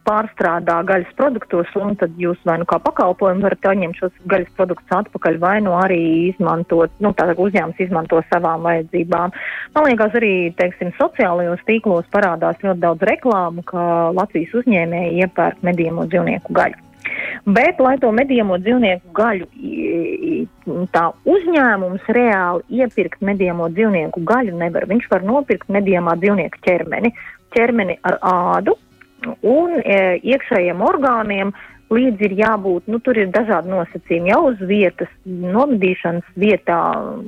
pārstrādā 0.07 0.77
gaļas 0.87 1.11
produktos, 1.19 1.67
un 1.75 1.97
tad 1.99 2.15
jūs 2.15 2.39
vai 2.47 2.55
nu 2.61 2.67
kā 2.69 2.79
pakalpojumu 2.79 3.43
varat 3.43 3.67
atņemt 3.73 3.99
šos 3.99 4.13
gaļas 4.31 4.53
produktus 4.55 4.95
atpakaļ, 5.01 5.39
vai 5.43 5.57
nu 5.65 5.75
arī 5.75 5.99
izmantot, 6.29 6.93
nu, 7.03 7.11
tātad 7.11 7.41
uzņēmums 7.43 7.83
izmanto 7.83 8.21
savām 8.31 8.63
vajadzībām. 8.63 9.35
Man 9.75 9.89
liekas, 9.89 10.15
arī, 10.15 10.33
teiksim, 10.55 10.95
sociālajos 10.95 11.65
tīklos 11.67 12.07
parādās 12.15 12.63
ļoti 12.63 12.85
daudz 12.85 13.09
reklāmu, 13.11 13.67
ka 13.67 13.81
Latvijas 14.15 14.55
uzņēmēji 14.63 15.25
iepērk 15.25 15.65
medījamo 15.67 16.07
dzīvnieku 16.07 16.55
gaļu. 16.55 16.85
Bet, 17.49 17.79
lai 17.79 17.95
to 18.01 18.11
medījamo 18.15 18.59
dzīvnieku 18.61 19.13
gaļu, 19.15 19.47
tā 20.93 21.05
uzņēmums 21.29 22.11
reāli 22.15 22.81
iepirkt 22.83 23.23
medījamo 23.25 23.69
dzīvnieku 23.73 24.23
gaļu 24.27 24.59
nevar. 24.59 24.85
Viņš 24.91 25.09
var 25.11 25.25
nopirkt 25.25 25.71
medījamā 25.71 26.17
dzīvnieka 26.19 26.61
ķermeni, 26.67 27.13
ķermeni 27.55 27.97
ar 28.05 28.19
ādu, 28.25 28.75
un 29.41 29.79
e, 29.81 30.19
iekšējiem 30.23 30.81
orgāniem 30.85 31.53
līdzi 31.89 32.27
ir 32.27 32.35
jābūt, 32.37 32.89
nu, 32.91 32.99
tur 33.01 33.17
ir 33.17 33.31
dažādi 33.33 33.71
nosacījumi. 33.71 34.29
Jau 34.29 34.41
uz 34.51 34.59
vietas, 34.69 35.09
nomedīšanas 35.25 36.27
vietā 36.39 36.79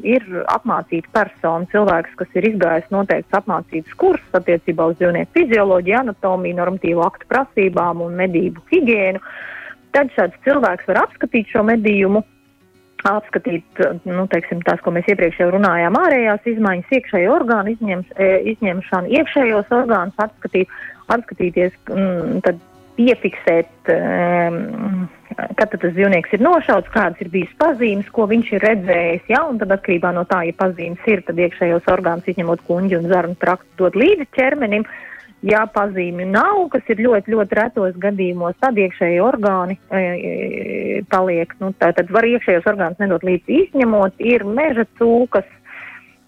ir 0.05 0.25
apmācīta 0.53 1.09
persona, 1.15 1.69
cilvēks, 1.73 2.13
kas 2.19 2.37
ir 2.37 2.51
izgājis 2.51 2.91
noteikts 2.93 3.39
apmācības 3.41 3.97
kurs 4.01 4.37
attiecībā 4.37 4.91
uz 4.91 4.99
dzīvnieku 5.01 5.33
fizioloģiju, 5.39 5.97
anatomiju, 6.03 6.59
normatīvu 6.61 7.05
aktu 7.07 7.31
prasībām 7.31 8.05
un 8.05 8.19
medību 8.21 8.63
higiēnu. 8.69 9.23
Tad 9.95 10.13
šāds 10.15 10.37
cilvēks 10.45 10.87
var 10.87 11.03
apskatīt 11.05 11.51
šo 11.51 11.65
medījumu, 11.67 12.23
apskatīt, 13.09 13.81
nu, 14.05 14.25
teiksim, 14.31 14.61
tās, 14.65 14.81
ko 14.85 14.93
mēs 14.93 15.07
iepriekš 15.09 15.39
jau 15.41 15.49
runājām, 15.55 15.97
ārējās 15.97 16.49
izmaiņas, 16.53 16.91
iekšējo 16.97 17.31
orgānu 17.33 17.73
izņems, 17.73 18.11
e, 18.15 18.27
izņemšanu, 18.53 19.09
iekšējos 19.19 19.71
orgānus 19.73 20.21
apskatīt 20.21 20.69
atskatīties, 21.11 21.73
mm, 21.89 22.43
tad 22.45 22.61
piefiksēt, 22.97 23.71
um, 23.93 25.07
kad 25.57 25.71
tas 25.71 25.93
dzīvnieks 25.95 26.35
ir 26.35 26.43
nošauts, 26.43 26.91
kādas 26.93 27.21
ir 27.23 27.31
bijusi 27.33 27.55
pazīmes, 27.61 28.09
ko 28.13 28.27
viņš 28.29 28.51
ir 28.57 28.65
redzējis. 28.67 29.29
Ja, 29.31 29.45
un 29.47 29.61
tad 29.61 29.73
atkarībā 29.73 30.11
no 30.15 30.25
tā, 30.29 30.43
ja 30.47 30.55
pazīmes 30.59 31.07
ir, 31.09 31.23
tad 31.27 31.39
iekšējos 31.41 31.87
orgānus 31.91 32.27
izņemot 32.31 32.65
kuģi 32.67 32.99
un 32.99 33.07
zarnu 33.11 33.39
traktu 33.41 33.71
dot 33.79 33.97
līdzi 33.99 34.27
ķermenim. 34.35 34.85
Ja 35.41 35.63
pazīmi 35.73 36.27
nav, 36.29 36.67
kas 36.69 36.85
ir 36.93 36.99
ļoti, 37.01 37.33
ļoti 37.33 37.57
retos 37.57 37.95
gadījumos, 37.97 38.59
tad 38.61 38.77
iekšējie 38.77 39.23
orgāni 39.25 39.79
e, 39.89 40.01
e, 40.01 40.99
paliek. 41.09 41.55
Nu, 41.63 41.71
tā, 41.81 41.89
tad 41.97 42.13
var 42.13 42.27
iekšējos 42.29 42.67
orgānus 42.69 43.01
nedot 43.01 43.25
līdzi 43.25 43.63
izņemot. 43.63 44.21
Ir 44.21 44.45
meža 44.45 44.85
cūkas, 44.99 45.49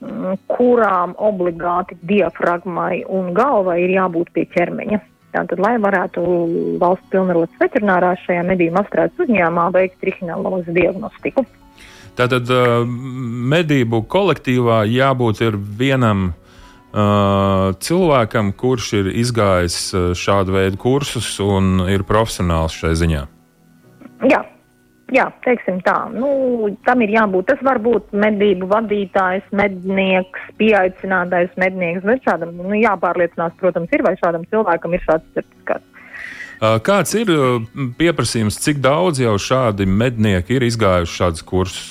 Mm, 0.03 0.35
kurām 0.51 1.13
obligāti 1.21 1.95
diafragmai 2.03 3.03
un 3.07 3.31
galvai 3.37 3.77
ir 3.85 3.93
jābūt 3.95 4.33
pie 4.35 4.43
ķermeņa. 4.51 4.99
Tātad, 5.33 5.61
lai 5.63 5.77
varētu 5.81 6.23
valsts 6.81 7.09
pilnvarots 7.13 7.61
veterinārā 7.61 8.11
šajā 8.25 8.43
medību 8.45 8.81
apstrādes 8.81 9.23
uzņēmumā 9.23 9.69
veikt 9.73 9.97
trihinālozi 10.03 10.75
diagnostiku. 10.75 11.45
Tātad 12.19 12.51
medību 13.53 14.03
kolektīvā 14.11 14.83
jābūt 14.91 15.41
vienam 15.79 16.33
cilvēkam, 16.93 18.53
kurš 18.53 18.89
ir 19.01 19.11
izgājis 19.23 19.77
uh, 19.93 20.09
šādu 20.13 20.53
veidu 20.53 20.77
kursus 20.77 21.35
un 21.41 21.87
ir 21.89 22.05
profesionāls 22.05 22.75
šai 22.77 22.93
ziņā. 22.99 23.23
Jā, 24.29 24.43
Jā, 25.13 25.27
teiksim 25.45 25.77
tā, 25.85 26.07
nu, 26.09 26.71
tam 26.87 27.03
ir 27.05 27.11
jābūt. 27.13 27.45
Tas 27.51 27.59
var 27.65 27.77
būt 27.83 28.15
medību 28.17 28.65
vadītājs, 28.71 29.45
mednieks, 29.53 30.45
pieaicinātais 30.57 31.51
mednieks, 31.61 32.01
bet 32.07 32.23
šādam 32.25 32.55
nu, 32.57 32.71
jāpārliecinās, 32.79 33.53
protams, 33.59 33.93
ir 33.93 34.01
vai 34.05 34.15
šādam 34.17 34.47
cilvēkam 34.49 34.95
ir 34.95 35.03
šāds 35.05 35.27
certifikāts. 35.35 35.89
Kāds 36.87 37.13
ir 37.19 37.29
pieprasījums, 37.99 38.57
cik 38.63 38.81
daudz 38.81 39.21
jau 39.21 39.35
šādi 39.37 39.85
mednieki 39.89 40.57
ir 40.57 40.65
izgājuši 40.69 41.17
šādus 41.19 41.45
kursus? 41.45 41.89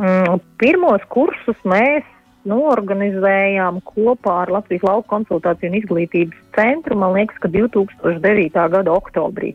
Mm, 0.00 0.42
pirmos 0.60 1.04
kursus 1.12 1.56
mēs 1.68 2.04
norganizējām 2.48 3.80
kopā 3.86 4.42
ar 4.44 4.52
Latvijas 4.58 4.86
lauku 4.88 5.08
konsultāciju 5.12 5.72
un 5.72 5.78
izglītības 5.80 6.44
centru, 6.56 6.98
man 6.98 7.16
liekas, 7.16 7.38
ka 7.42 7.50
2009. 7.52 8.68
gada 8.76 8.94
oktobrī. 8.94 9.54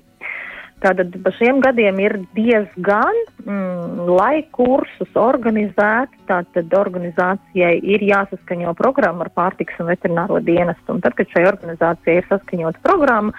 Tātad 0.77 1.15
pa 1.25 1.31
šiem 1.33 1.57
gadiem 1.65 1.97
ir 2.03 2.13
diezgan, 2.37 3.15
mm, 3.41 4.09
lai 4.13 4.43
kursus 4.53 5.15
organizētu, 5.17 6.19
tātad 6.29 6.75
organizācijai 6.77 7.79
ir 7.81 8.05
jāsaskaņo 8.05 8.75
programma 8.77 9.25
ar 9.25 9.31
pārtiks 9.33 9.79
un 9.81 9.89
veterināro 9.89 10.37
dienestu. 10.37 10.93
Un 10.93 11.01
tad, 11.01 11.17
kad 11.17 11.33
šai 11.33 11.47
organizācijai 11.49 12.19
ir 12.19 12.29
saskaņota 12.29 12.83
programma, 12.85 13.33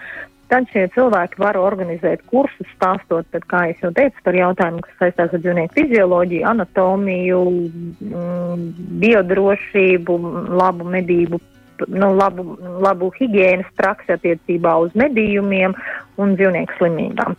tad 0.48 0.68
šie 0.72 0.86
cilvēki 0.94 1.40
var 1.42 1.58
organizēt 1.60 2.24
kursus, 2.30 2.68
stāstot, 2.76 3.28
tad, 3.34 3.44
kā 3.50 3.66
jau 3.70 3.92
teicu, 3.96 4.24
par 4.24 4.38
jautājumu, 4.38 4.82
kas 4.86 4.98
saistās 5.02 5.34
ar 5.36 5.44
dzīvnieku 5.44 5.76
fizioloģiju, 5.76 6.46
anatomiju, 6.52 7.44
mm, 8.08 8.66
biodrošību, 9.04 10.18
labu 10.58 10.88
medību 10.96 11.40
nu, 11.86 12.08
labu, 12.16 12.56
labu 12.82 13.10
higiēnas 13.18 13.68
praksi 13.78 14.16
attiecībā 14.16 14.74
uz 14.82 14.94
medījumiem 14.98 15.76
un 16.18 16.34
dzīvnieku 16.38 16.78
slimībām. 16.78 17.36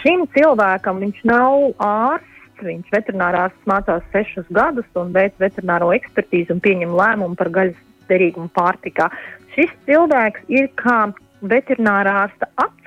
Šim 0.00 0.26
cilvēkam 0.36 1.00
viņš 1.04 1.22
nav 1.30 1.70
ārsts. 1.86 2.26
Viņš 2.60 2.90
veterinārās 2.92 3.54
mācās 3.64 4.04
sešus 4.12 4.44
gadus 4.52 4.84
un 5.00 5.14
veic 5.14 5.32
veterināro 5.40 5.94
ekspertīzi 5.96 6.52
un 6.52 6.58
pieņem 6.60 6.90
lēmumu 6.92 7.38
par 7.40 7.48
gaļas 7.54 7.78
derīgumu 8.10 8.50
pārtikā. 8.52 9.06
Šis 9.54 9.72
cilvēks 9.88 10.44
ir 10.52 10.68
kā 10.76 11.06
veterinārā 11.42 12.16
ārsta 12.26 12.50
acs 12.56 12.80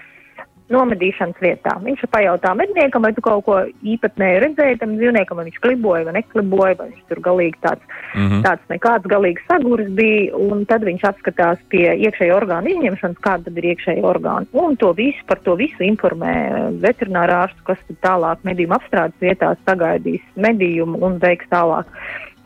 nomedīšanas 0.72 1.40
vietā. 1.44 1.76
Viņš 1.84 2.06
pajautā 2.14 2.54
medniekam, 2.58 3.04
vai 3.06 3.12
tu 3.16 3.24
kaut 3.26 3.44
ko 3.48 3.58
īpatnēji 3.94 4.42
redzēji 4.46 4.80
tam 4.82 4.96
dzīvniekam, 4.98 5.40
vai 5.40 5.46
viņš 5.50 5.60
kliboja 5.64 6.08
vai 6.08 6.16
nekliboja, 6.18 6.78
vai 6.80 6.88
viņš 6.90 7.04
tur 7.12 7.22
galīgi 7.28 7.60
tāds, 7.66 7.84
mm 8.14 8.28
-hmm. 8.28 8.42
tāds 8.48 8.74
nekāds 8.74 9.10
galīgs 9.14 9.46
saguris 9.50 9.92
bija, 10.00 10.36
un 10.38 10.66
tad 10.70 10.86
viņš 10.88 11.06
apskatās 11.12 11.62
pie 11.70 11.86
iekšējo 12.08 12.38
orgānu 12.40 12.74
izņemšanas, 12.74 13.24
kāda 13.28 13.50
tad 13.50 13.58
ir 13.58 13.70
iekšēja 13.74 14.04
orgāna. 14.14 14.48
Un 14.54 14.78
to 14.78 14.94
visu, 14.98 15.24
par 15.28 15.40
to 15.44 15.56
visu 15.60 15.84
informē 15.84 16.34
veterinārā 16.82 17.44
ārstu, 17.46 17.64
kas 17.64 17.80
tālāk 18.02 18.44
medījuma 18.44 18.80
apstrādes 18.80 19.20
vietās 19.22 19.58
sagaidīs 19.68 20.24
medījumu 20.36 21.04
un 21.04 21.20
veiks 21.20 21.50
tālāk 21.52 21.86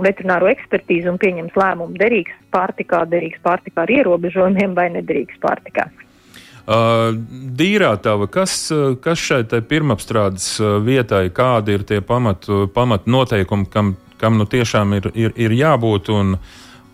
veterināro 0.02 0.50
ekspertīzi 0.52 1.10
un 1.12 1.20
pieņems 1.22 1.56
lēmumu 1.58 1.98
derīgs 2.00 2.36
pārtikā, 2.54 3.04
derīgs 3.10 3.42
pārtikā 3.46 3.86
ar 3.86 3.94
ierobežojumiem 3.94 4.76
vai 4.78 4.90
nederīgs 4.96 5.40
pārtikā. 5.44 5.88
Uh, 6.68 7.16
Dīrātava, 7.58 8.28
kas, 8.28 8.68
kas 9.04 9.22
šai 9.24 9.44
pirmapstrādes 9.70 10.58
vietai, 10.84 11.30
kādi 11.32 11.78
ir 11.78 11.86
tie 11.88 12.02
pamat, 12.04 12.50
pamat 12.76 13.08
noteikumi, 13.08 13.70
kam, 13.72 13.96
kam 14.20 14.40
nu 14.40 14.48
tiešām 14.50 14.98
ir, 15.00 15.12
ir, 15.16 15.36
ir 15.40 15.56
jābūt 15.56 16.12
un, 16.12 16.36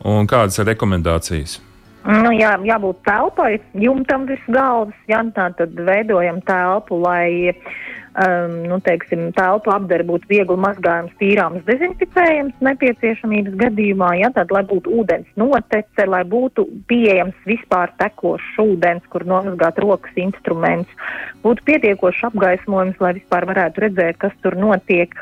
un 0.06 0.30
kādas 0.30 0.62
ir 0.62 0.70
rekomendācijas? 0.70 1.58
Nu, 2.04 2.30
jā, 2.36 2.52
jābūt 2.68 3.00
telpai, 3.08 3.56
jumtam 3.80 4.28
viss 4.28 4.46
galvas, 4.52 4.96
jā, 5.08 5.24
tā 5.34 5.48
tad 5.58 5.74
veidojam 5.88 6.42
telpu, 6.46 7.00
lai 7.00 7.56
uh, 7.56 7.76
um, 8.16 8.68
nu, 8.68 8.80
teiksim, 8.84 9.28
telpu 9.36 9.72
apdara 9.74 10.06
būtu 10.08 10.30
viegli 10.30 10.58
mazgājams, 10.62 11.14
tīrāms, 11.20 11.64
dezinficējams 11.68 12.66
nepieciešamības 12.66 13.56
gadījumā, 13.62 14.10
ja 14.22 14.30
tad, 14.36 14.52
lai 14.54 14.64
būtu 14.70 14.94
ūdens 15.02 15.30
notece, 15.40 16.08
lai 16.08 16.24
būtu 16.30 16.66
pieejams 16.90 17.38
vispār 17.50 17.94
tekošs 18.02 18.60
ūdens, 18.64 19.06
kur 19.14 19.26
nomazgāt 19.30 19.82
rokas 19.82 20.20
instruments, 20.20 20.92
būtu 21.46 21.66
pietiekošs 21.70 22.28
apgaismojums, 22.30 23.00
lai 23.04 23.16
vispār 23.20 23.50
varētu 23.50 23.88
redzēt, 23.88 24.20
kas 24.22 24.36
tur 24.46 24.58
notiek. 24.60 25.16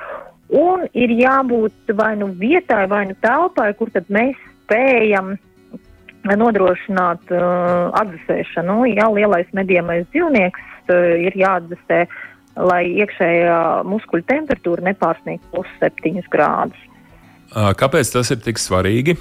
Un 0.51 0.84
ir 0.91 1.13
jābūt 1.15 1.93
vai 1.95 2.17
nu 2.19 2.27
vietai, 2.36 2.84
vai 2.91 3.06
nu 3.08 3.15
telpai, 3.23 3.71
kur 3.80 3.91
tad 3.93 4.10
mēs 4.12 4.36
spējam 4.65 5.38
nodrošināt 6.27 7.32
uh, 7.34 7.88
atdzesēšanu. 7.97 8.84
Jā, 8.91 9.08
lielais 9.15 9.47
mediemais 9.58 10.04
dzīvnieks 10.12 10.91
uh, 10.91 11.15
ir 11.23 11.39
jāatdzesē 11.39 12.01
uh, 12.04 12.19
lai 12.55 12.85
iekšējā 13.01 13.59
muskuļu 13.87 14.25
temperatūra 14.27 14.89
nepārsniegtu 14.89 15.53
plus 15.53 15.75
7 15.81 16.23
grādus. 16.31 16.87
Kāpēc 17.51 18.13
tas 18.13 18.31
ir 18.31 18.41
tik 18.43 18.59
svarīgi? 18.59 19.17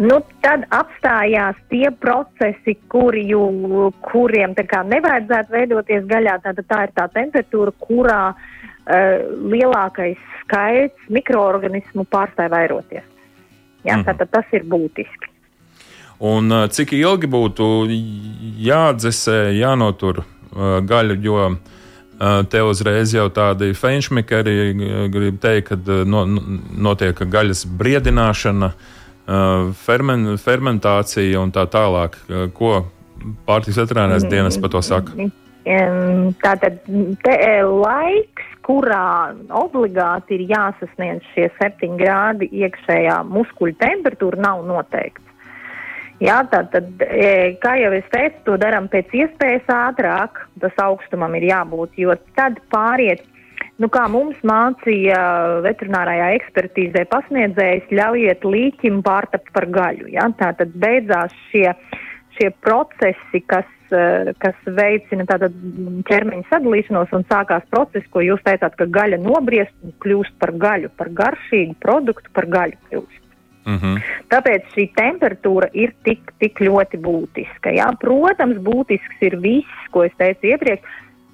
Nu, 0.00 0.22
tad 0.40 0.64
apstājās 0.72 1.58
tie 1.68 1.90
procesi, 2.00 2.78
kuri, 2.88 3.26
jū, 3.28 3.90
kuriem 4.06 4.54
nevajadzētu 4.56 5.52
veidoties 5.52 6.06
gaļā. 6.08 6.38
Tātad 6.46 6.68
tā 6.68 6.78
ir 6.86 6.94
tā 6.96 7.04
temperatūra, 7.12 7.74
kurā 7.84 8.22
uh, 8.32 9.18
lielākais 9.52 10.16
skaits 10.40 11.12
mikroorganismu 11.12 12.06
pārstāj 12.08 12.48
vairoties. 12.48 13.04
Jā, 13.84 13.98
mm. 13.98 14.06
Tātad 14.08 14.32
tas 14.32 14.56
ir 14.56 14.64
būtiski. 14.64 15.28
Un 16.24 16.48
uh, 16.48 16.64
cik 16.72 16.94
ilgi 16.96 17.28
būtu 17.28 17.68
jādzesē, 18.64 19.52
jānotur 19.58 20.22
uh, 20.22 20.80
gaļa, 20.88 21.20
jo 21.20 21.38
uh, 21.50 21.78
Te 22.22 22.60
uzreiz 22.62 23.10
jau 23.16 23.26
tādi 23.34 23.72
feinšmekeri 23.74 24.54
grib 25.10 25.40
teikt, 25.42 25.72
ka 25.72 26.02
no, 26.06 26.22
notiek 26.86 27.18
gaļas 27.18 27.64
briedināšana, 27.80 28.68
fermen, 29.82 30.36
fermentācija 30.38 31.40
un 31.42 31.50
tā 31.54 31.66
tālāk. 31.72 32.20
Ko 32.54 32.84
pārtiks 33.48 33.80
veterinārās 33.80 34.28
dienas 34.30 34.60
par 34.62 34.70
to 34.74 34.84
saka? 34.86 35.30
Tātad 36.42 36.78
te, 37.24 37.34
laiks, 37.66 38.46
kurā 38.66 39.34
obligāti 39.58 40.38
ir 40.38 40.46
jāsasniedz 40.52 41.26
šie 41.34 41.48
septiņi 41.58 41.98
grādi 41.98 42.50
iekšējā 42.62 43.18
muskuļu 43.30 43.78
temperatūra, 43.82 44.42
nav 44.46 44.62
noteikts. 44.66 45.31
Jā, 46.22 46.38
tad, 46.52 46.68
tad, 46.70 46.90
e, 47.02 47.56
kā 47.62 47.74
jau 47.80 47.90
es 47.96 48.06
teicu, 48.12 48.44
to 48.46 48.56
darām 48.60 48.86
pēc 48.92 49.10
iespējas 49.16 49.66
ātrāk. 49.74 50.44
Tas 50.62 50.76
augstumam 50.84 51.34
ir 51.34 51.48
jābūt, 51.48 51.96
jo 51.98 52.14
tad 52.38 52.60
pāriet. 52.70 53.24
Nu, 53.82 53.88
kā 53.90 54.04
mums 54.12 54.38
mācīja 54.46 55.18
veterinārajā 55.64 56.28
ekspertīzē 56.36 57.06
pasniedzējs, 57.10 57.90
ļaujiet 57.90 58.44
līķim 58.46 59.00
pārtapt 59.02 59.50
par 59.56 59.66
gaļu. 59.74 60.12
Ja? 60.14 60.28
Tā 60.38 60.52
tad 60.60 60.76
beidzās 60.78 61.34
šie, 61.50 61.72
šie 62.36 62.52
procesi, 62.62 63.42
kas, 63.50 63.66
e, 63.90 64.36
kas 64.44 64.70
veicina 64.78 65.26
ķermeņa 65.26 66.46
sadalīšanos, 66.52 67.16
un 67.18 67.26
sākās 67.32 67.66
process, 67.72 68.06
ko 68.14 68.22
jūs 68.22 68.44
teicāt, 68.46 68.78
ka 68.78 68.86
gaļa 68.86 69.18
nobriest 69.24 69.74
un 69.82 69.96
kļūst 70.04 70.38
par 70.38 70.54
gaļu, 70.68 70.92
par 71.00 71.10
garšīgu 71.24 71.80
produktu, 71.82 72.30
par 72.38 72.46
gaļu 72.54 72.78
kļūst. 72.86 73.21
Mm 73.64 73.78
-hmm. 73.78 74.02
Tāpēc 74.32 74.62
šī 74.74 74.88
temperatūra 74.96 75.68
ir 75.72 75.92
tik, 76.02 76.32
tik 76.38 76.60
ļoti 76.60 76.98
būtiska. 76.98 77.70
Jā. 77.70 77.92
Protams, 78.00 78.58
būtisks 78.58 79.20
ir 79.20 79.36
viss, 79.36 79.88
ko 79.90 80.04
es 80.04 80.12
teicu 80.18 80.46
iepriekš. 80.46 80.82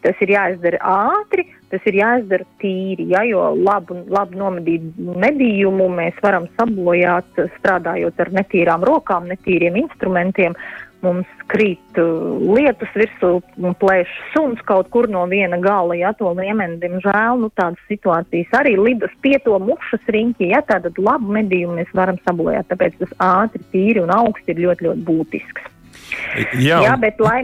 Tas 0.03 0.15
ir 0.21 0.31
jāizdara 0.31 0.79
ātri, 0.79 1.45
tas 1.71 1.81
ir 1.87 1.95
jāizdara 1.95 2.45
tīri, 2.63 3.09
ja, 3.11 3.23
jo 3.27 3.41
labu, 3.55 3.97
labu 4.07 4.39
nomedītu 4.39 5.17
medījumu 5.25 5.89
mēs 5.89 6.15
varam 6.23 6.47
sabojāt 6.61 7.41
strādājot 7.59 8.21
ar 8.21 8.31
netīrām 8.31 8.85
rokām, 8.87 9.27
netīriem 9.27 9.77
instrumentiem 9.77 10.55
mums 11.05 11.29
krīt 11.53 11.99
uh, 12.01 12.39
lietus 12.57 12.91
virsū 12.97 13.31
un 13.39 13.77
plēš 13.79 14.11
suns 14.33 14.61
kaut 14.69 14.91
kur 14.95 15.09
no 15.11 15.25
viena 15.31 15.59
gala, 15.63 15.97
ja 15.99 16.11
to 16.19 16.33
liemeni, 16.37 16.81
diemžēl, 16.83 17.39
nu 17.43 17.51
tādas 17.59 17.81
situācijas 17.91 18.53
arī 18.61 18.75
lidas 18.81 19.15
pie 19.23 19.37
to 19.45 19.57
mušas 19.63 20.03
riņķi, 20.11 20.51
ja 20.53 20.63
tātad 20.67 20.99
labu 20.99 21.33
medījumu 21.39 21.79
mēs 21.79 21.95
varam 21.97 22.19
sabojāt, 22.27 22.69
tāpēc 22.73 22.99
tas 23.03 23.15
ātri, 23.23 23.63
tīri 23.73 24.03
un 24.03 24.13
augsti 24.15 24.55
ir 24.55 24.63
ļoti, 24.67 24.89
ļoti 24.89 25.07
būtisks. 25.09 25.73
Jā, 26.59 26.83
Jā 26.85 26.95
bet 27.01 27.21
lai, 27.23 27.41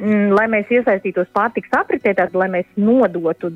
mm, 0.00 0.30
lai 0.36 0.46
mēs 0.52 0.70
iesaistītos 0.72 1.30
pārtiks 1.36 1.72
apritē, 1.78 2.16
tad 2.18 2.34
lai 2.38 2.50
mēs 2.52 2.68
nodotu 2.76 3.52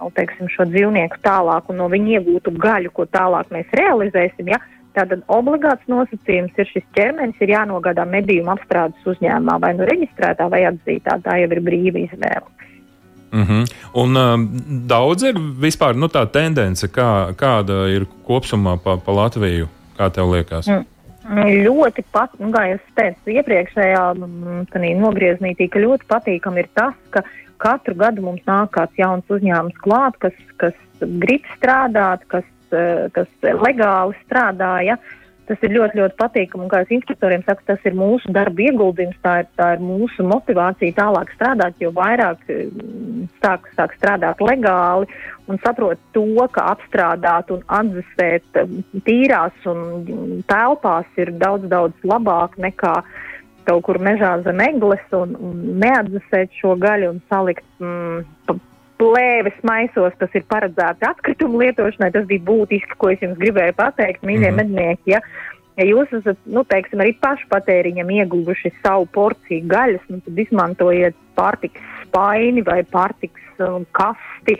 nu, 0.00 0.10
teiksim, 0.16 0.48
šo 0.52 0.66
dzīvnieku 0.70 1.20
tālāk 1.24 1.68
un 1.70 1.80
no 1.82 1.88
viņa 1.92 2.18
iegūtu 2.18 2.54
gaļu, 2.60 2.92
ko 2.94 3.06
tālāk 3.10 3.50
mēs 3.52 3.74
realizēsim, 3.76 4.54
ja, 4.54 4.60
Tātad 4.96 5.22
obligāts 5.30 5.86
nosacījums 5.90 6.56
ir 6.58 6.66
šis 6.66 6.86
ķermenis, 6.96 7.38
ir 7.40 7.52
jānogādā 7.54 8.06
medījuma 8.10 8.56
apstrādes 8.56 9.06
uzņēmumā, 9.12 9.58
vai 9.62 9.74
nu 9.78 9.86
reģistrētā, 9.86 10.48
vai 10.50 10.64
atzītā. 10.70 11.20
Tā 11.24 11.36
jau 11.38 11.50
ir 11.50 11.62
brīva 11.66 12.02
izvēle. 12.06 12.48
Mm 13.30 13.44
-hmm. 13.46 13.66
Un 13.94 14.16
um, 14.16 14.48
daudz 14.86 15.22
ir 15.22 15.34
vispār 15.38 15.94
nu, 15.94 16.06
tā 16.06 16.26
tendence, 16.26 16.86
kā, 16.86 17.34
kāda 17.34 17.86
ir 17.96 18.06
kopumā 18.26 18.78
pa, 18.84 18.96
pa 18.96 19.12
Latviju, 19.12 19.68
kā 19.98 20.10
tev 20.10 20.34
liekas? 20.34 20.66
Mm. 20.66 20.84
Ļoti 21.64 22.02
pat, 22.12 22.30
nu, 22.40 22.50
kā 22.50 22.64
jau 22.70 22.78
teicu 22.94 23.30
iepriekšējā 23.30 24.14
mm, 24.14 24.98
nogrieznītī, 24.98 25.68
ka 25.68 25.78
ļoti 25.78 26.04
patīkami 26.08 26.58
ir 26.58 26.68
tas, 26.74 26.94
ka 27.10 27.22
katru 27.58 27.94
gadu 27.94 28.22
mums 28.22 28.42
nāk 28.48 28.72
kāds 28.74 28.98
jauns 28.98 29.24
uzņēmums 29.28 29.76
klāt, 29.84 30.16
kas, 30.18 30.32
kas 30.56 30.74
grib 31.00 31.44
strādāt, 31.56 32.24
kas 32.26 32.44
kas 33.16 33.30
legāli 33.42 34.16
strādāja. 34.24 34.98
Tas 35.50 35.64
ir 35.66 35.72
ļoti, 35.74 35.98
ļoti 35.98 36.14
patīkami. 36.14 36.68
Kā 36.70 36.84
es 36.84 36.92
instruktoriem 36.94 37.42
saku, 37.42 37.64
tas 37.66 37.86
ir 37.88 37.96
mūsu 37.98 38.30
darba 38.30 38.62
ieguldījums, 38.68 39.16
tā 39.24 39.32
ir, 39.42 39.48
tā 39.58 39.72
ir 39.74 39.80
mūsu 39.82 40.22
motivācija 40.22 40.94
tālāk 40.94 41.32
strādāt, 41.34 41.74
jo 41.82 41.90
vairāk 41.96 42.44
eh, 42.54 42.68
sāk, 43.42 43.66
sāk 43.74 43.96
strādāt 43.98 44.38
legāli 44.46 45.10
un 45.50 45.58
saprot 45.64 45.98
to, 46.14 46.46
ka 46.54 46.68
apstrādāt 46.76 47.50
un 47.50 47.64
atdzesēt 47.80 48.62
eh, 48.62 48.78
tīrās 49.08 49.66
un 49.72 50.38
telpās 50.46 51.18
ir 51.18 51.34
daudz, 51.42 51.66
daudz 51.72 52.06
labāk 52.06 52.54
nekā 52.62 52.94
kaut 53.66 53.84
kur 53.88 53.98
mežā 53.98 54.36
zem 54.46 54.62
egles 54.62 55.02
un, 55.18 55.34
un 55.34 55.58
neatdzesēt 55.82 56.54
šo 56.62 56.76
gaļu 56.78 57.10
un 57.16 57.18
salikt 57.26 57.66
mm, 57.82 58.60
plēves 59.00 59.56
maisos, 59.66 60.16
kas 60.20 60.34
ir 60.36 60.44
paredzēti 60.50 61.08
atkritumu 61.08 61.62
lietošanai. 61.62 62.12
Tas 62.14 62.26
bija 62.28 62.44
būtiski, 62.46 62.98
ko 63.00 63.12
es 63.14 63.22
jums 63.24 63.40
gribēju 63.40 63.76
pateikt, 63.78 64.22
mīļie 64.22 64.50
mm 64.50 64.58
-hmm. 64.58 64.60
mednieki. 64.62 65.14
Ja? 65.16 65.22
Ja 65.78 65.86
jūs 65.86 66.10
esat, 66.12 66.36
nu, 66.44 66.64
teiksim, 66.68 67.00
arī 67.00 67.14
pašpatēriņam 67.22 68.10
ieguvuši 68.12 68.72
savu 68.82 69.06
porciju 69.14 69.64
gaļas, 69.70 70.02
nu, 70.12 70.18
tad 70.26 70.40
izmantojiet 70.42 71.16
pārtiks 71.38 71.80
spaini 72.04 72.64
vai 72.66 72.82
pārtiks 72.84 73.49
um, 73.64 73.84
kasti, 73.96 74.56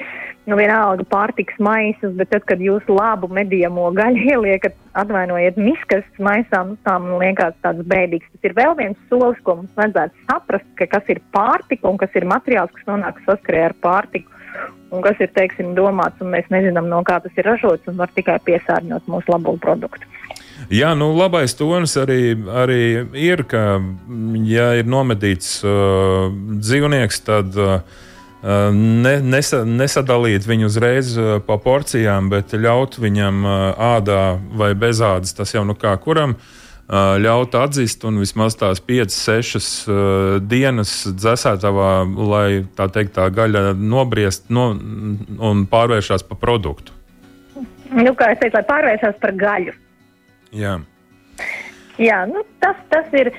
nu, 0.48 0.56
vienalga 0.58 1.04
pārtiks 1.10 1.58
maisas, 1.62 2.12
bet 2.18 2.30
tad, 2.32 2.44
kad 2.48 2.62
jūs 2.62 2.86
labu 2.90 3.30
medījamo 3.32 3.88
gaļu 3.96 4.24
ieliekat, 4.34 4.76
atvainojiet, 5.00 5.60
miskas 5.60 6.06
maisā, 6.22 6.64
nu, 6.68 6.76
tā 6.86 6.96
man 7.02 7.18
liekas 7.22 7.56
tāds 7.64 7.86
bēdīgs. 7.90 8.28
Tas 8.34 8.50
ir 8.50 8.56
vēl 8.58 8.76
viens 8.78 9.08
solis, 9.12 9.40
ko 9.46 9.60
mums 9.60 9.78
vajadzētu 9.78 10.26
saprast, 10.30 10.68
ka 10.80 10.90
kas 10.96 11.14
ir 11.14 11.22
pārtika 11.34 11.90
un 11.90 12.00
kas 12.00 12.14
ir 12.18 12.28
materiāls, 12.28 12.74
kas 12.76 12.90
nonāk 12.90 13.22
saskarē 13.26 13.70
ar 13.70 13.76
pārtiku. 13.82 14.36
Un 14.90 15.04
kas 15.04 15.20
ir, 15.22 15.30
teiksim, 15.30 15.76
domāts, 15.76 16.18
un 16.18 16.32
mēs 16.32 16.48
nezinām, 16.50 16.88
no 16.90 16.98
kā 17.06 17.20
tas 17.22 17.36
ir 17.38 17.46
ražots, 17.46 17.86
un 17.86 18.00
var 18.00 18.10
tikai 18.16 18.40
piesārņot 18.42 19.06
mūsu 19.06 19.30
labo 19.30 19.54
produktu. 19.62 20.08
Jā, 20.68 20.92
nu, 20.98 21.08
labais 21.16 21.54
tonis 21.56 21.96
arī, 21.98 22.34
arī 22.52 22.82
ir, 23.16 23.44
ka, 23.48 23.80
ja 24.46 24.70
ir 24.78 24.90
nomedīts 24.90 25.60
uh, 25.64 26.28
dzīvnieks, 26.60 27.22
tad 27.26 27.56
uh, 27.56 27.80
ne, 28.42 29.18
nesa, 29.20 29.64
nesadalīt 29.68 30.46
viņu 30.48 30.70
uzreiz 30.70 31.12
uh, 31.18 31.34
pa 31.44 31.58
porcijām, 31.60 32.30
bet 32.32 32.54
ļaut 32.56 32.96
viņam 33.02 33.44
uh, 33.44 33.52
ādā 33.96 34.38
vai 34.56 34.72
bez 34.78 35.02
ādas, 35.04 35.34
tas 35.36 35.52
jau 35.54 35.66
nu 35.68 35.76
kā 35.76 35.92
kuram. 36.00 36.36
Uh, 36.90 37.20
ļaut 37.22 37.54
atzīt 37.54 38.02
un 38.08 38.18
vismaz 38.18 38.56
tās 38.58 38.80
5, 38.82 39.12
6 39.14 39.58
uh, 39.60 40.38
dienas 40.42 40.94
dzēsētavā, 41.06 41.92
lai 42.32 42.46
tā 42.74 42.88
teikt, 42.90 43.14
tā 43.18 43.28
gaļa 43.30 43.76
nobriest 43.78 44.48
no, 44.50 44.72
un 44.72 45.66
pārvēršas 45.70 46.26
par 46.26 46.40
produktu. 46.40 46.96
Nu, 47.90 48.14
kā 48.14 48.32
es 48.32 48.40
teicu, 48.40 48.56
lai 48.56 48.66
pārvēršas 48.66 49.20
par 49.22 49.36
gaļu. 49.38 49.74
Jā. 50.56 50.78
Jā, 52.00 52.24
nu, 52.30 52.42
tas, 52.62 52.78
tas 52.90 53.12
ir. 53.18 53.30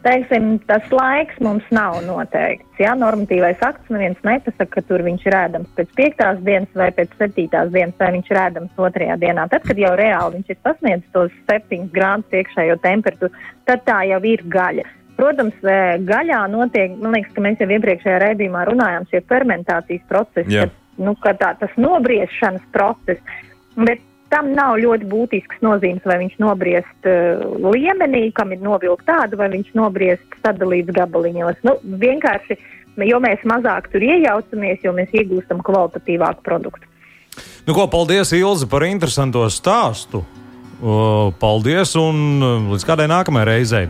Teiksim, 0.00 0.54
tas 0.64 0.86
laiks 0.94 1.36
mums 1.44 1.66
nav 1.74 1.98
noteikts. 2.06 2.78
Jā, 2.80 2.94
normatīvais 2.96 3.60
akts 3.60 3.90
neviens 3.92 4.16
nepasaka, 4.24 4.70
ka 4.72 4.82
tur 4.88 5.04
viņš 5.04 5.26
ir 5.28 5.36
ēdams 5.36 5.74
pēc 5.76 5.90
piektās 5.98 6.40
dienas 6.46 6.72
vai 6.80 6.88
pēc 6.96 7.12
septītās 7.20 7.68
dienas, 7.74 7.98
vai 8.00 8.08
viņš 8.14 8.30
ir 8.32 8.40
ēdams 8.46 8.80
otrajā 8.80 9.18
dienā. 9.20 9.44
Tad, 9.52 9.66
kad 9.68 9.82
jau 9.82 9.92
reāli 10.00 10.38
viņš 10.38 10.54
ir 10.54 10.60
sasniedzis 10.64 11.12
tos 11.12 11.36
septiņus 11.50 11.92
grādus 11.92 12.40
iekšējo 12.40 12.78
temperatūru, 12.86 13.44
tad 13.68 13.84
tā 13.84 14.00
jau 14.08 14.22
ir 14.32 14.46
gaļa. 14.56 14.88
Protams, 15.20 15.56
eh, 15.68 15.98
gaļā 16.08 16.40
notiek, 16.48 16.96
man 16.96 17.18
liekas, 17.18 17.34
ka 17.36 17.44
mēs 17.44 17.60
jau 17.60 17.68
iepriekšējā 17.68 18.20
raidījumā 18.24 18.64
runājām 18.70 19.04
šie 19.10 19.20
fermentācijas 19.28 20.06
procesi, 20.08 20.48
Jā. 20.48 20.64
kad, 20.64 20.78
nu, 20.96 21.12
kad 21.20 21.42
tā, 21.42 21.52
tas 21.60 21.76
nobriešanas 21.76 22.64
process. 22.72 23.20
Bet 23.76 24.00
tam 24.30 24.52
nav 24.54 24.78
ļoti 24.80 25.08
būtisks 25.10 25.62
nozīmes, 25.64 26.04
vai 26.06 26.20
viņš 26.22 26.36
nobriest 26.42 27.08
uh, 27.08 27.42
liemenī, 27.70 28.28
kam 28.36 28.54
ir 28.54 28.62
novilkta 28.64 29.20
tāda, 29.20 29.38
vai 29.40 29.50
viņš 29.52 29.72
nobriest 29.78 30.38
sadalīts 30.44 30.94
gabaliņos. 30.96 31.62
Nu, 31.66 31.76
vienkārši, 31.82 32.58
jo 33.10 33.20
mēs 33.22 33.42
mazāk 33.48 33.90
tur 33.92 34.04
iejaucamies, 34.06 34.82
jo 34.86 34.94
mēs 34.96 35.12
iegūstam 35.16 35.62
kvalitatīvāku 35.66 36.46
produktu. 36.46 36.86
Nu, 37.66 37.74
ko, 37.76 37.86
paldies, 37.90 38.32
Ilze, 38.34 38.66
par 38.70 38.86
interesanto 38.88 39.44
stāstu. 39.52 40.24
Paldies, 40.80 41.92
un 42.00 42.40
uh, 42.40 42.70
līdz 42.72 42.86
kādai 42.88 43.06
nākamajai 43.10 43.48
reizei. 43.48 43.82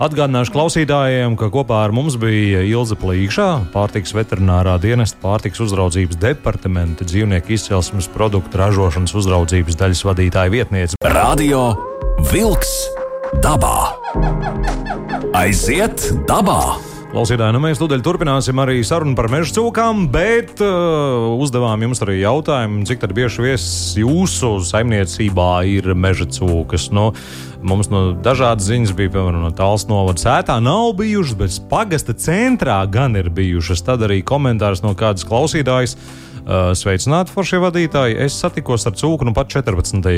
Atgādināšu 0.00 0.54
klausītājiem, 0.54 1.36
ka 1.36 1.50
kopā 1.52 1.82
ar 1.84 1.92
mums 1.92 2.16
bija 2.20 2.62
Ilza 2.64 2.96
Plīkšā, 2.96 3.48
pārtiks 3.74 4.14
veterinārā 4.16 4.78
dienesta 4.80 5.20
pārtiks 5.20 5.60
uzraudzības 5.64 6.20
departamenta 6.22 7.04
dzīvnieku 7.08 7.56
izcelsmes 7.58 8.08
produktu 8.14 8.62
ražošanas 8.62 9.16
uzraudzības 9.18 9.80
daļas 9.80 10.04
vadītāja 10.08 10.54
vietniece. 10.54 11.00
Radio 11.04 11.72
Wolks 12.32 12.76
dabā. 13.44 13.90
Aiziet 15.36 16.08
dabā! 16.30 16.87
Klausītāji, 17.08 17.54
nu 17.56 17.60
mēs 17.64 17.78
tūdaļ 17.80 18.02
turpināsim 18.04 18.58
arī 18.60 18.82
sarunu 18.84 19.14
par 19.16 19.30
meža 19.32 19.54
cūkām, 19.56 20.02
bet 20.12 20.58
uh, 20.60 21.30
uzdevām 21.40 21.80
jums 21.86 22.02
arī 22.04 22.18
jautājumu, 22.18 22.82
cik 22.84 23.06
bieži 23.16 23.46
viesis 23.46 23.94
jūsu 23.96 24.50
saimniecībā 24.68 25.46
ir 25.72 25.88
meža 25.96 26.26
cūkas. 26.36 26.90
Nu, 26.92 27.06
mums 27.64 27.88
no 27.88 28.02
dažādas 28.12 28.68
ziņas 28.68 28.92
bija, 28.98 29.14
piemēram, 29.14 29.40
no 29.46 29.52
tāls 29.56 29.86
novada 29.88 30.20
sētā 30.20 30.58
nav 30.60 30.90
bijušas, 31.00 31.38
bet 31.40 31.56
pagasta 31.70 32.12
centrā 32.12 32.82
gan 32.92 33.16
ir 33.16 33.32
bijušas. 33.32 33.86
Tad 33.88 34.04
arī 34.04 34.20
komentārs 34.20 34.84
no 34.84 34.92
kādas 34.92 35.24
klausītājas. 35.24 35.96
Uh, 36.48 36.70
sveicināti, 36.76 37.32
foršie 37.32 37.58
vadītāji. 37.60 38.20
Es 38.24 38.36
satikos 38.40 38.84
ar 38.88 38.94
cūku 38.96 39.26
nu 39.28 39.34
pat 39.36 39.48
14. 39.52 40.12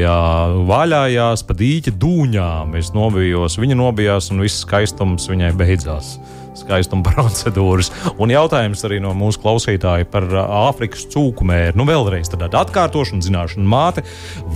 vaļājās 0.67 1.47
pa 1.47 1.59
dīķa 1.63 1.95
dūņām. 2.03 2.77
Es 2.83 2.91
nobijos, 2.95 3.59
viņa 3.63 3.79
nobijās 3.79 4.31
un 4.35 4.43
viss 4.43 4.67
skaistums 4.67 5.31
viņai 5.31 5.55
beidzās 5.59 6.17
skaistuma 6.63 7.05
procedūras. 7.11 7.93
Un 8.21 8.33
jautājums 8.35 8.85
arī 8.89 9.01
no 9.03 9.15
mūsu 9.17 9.43
klausītāja 9.43 10.09
par 10.11 10.27
uh, 10.31 10.43
Āfrikas 10.69 11.07
cūku 11.13 11.47
mēru. 11.49 11.81
Nu, 11.81 11.89
vēlreiz 11.89 12.33
tāda 12.33 12.51
atkārtošana, 12.65 13.25
zināšana 13.27 13.71
māte. 13.71 14.05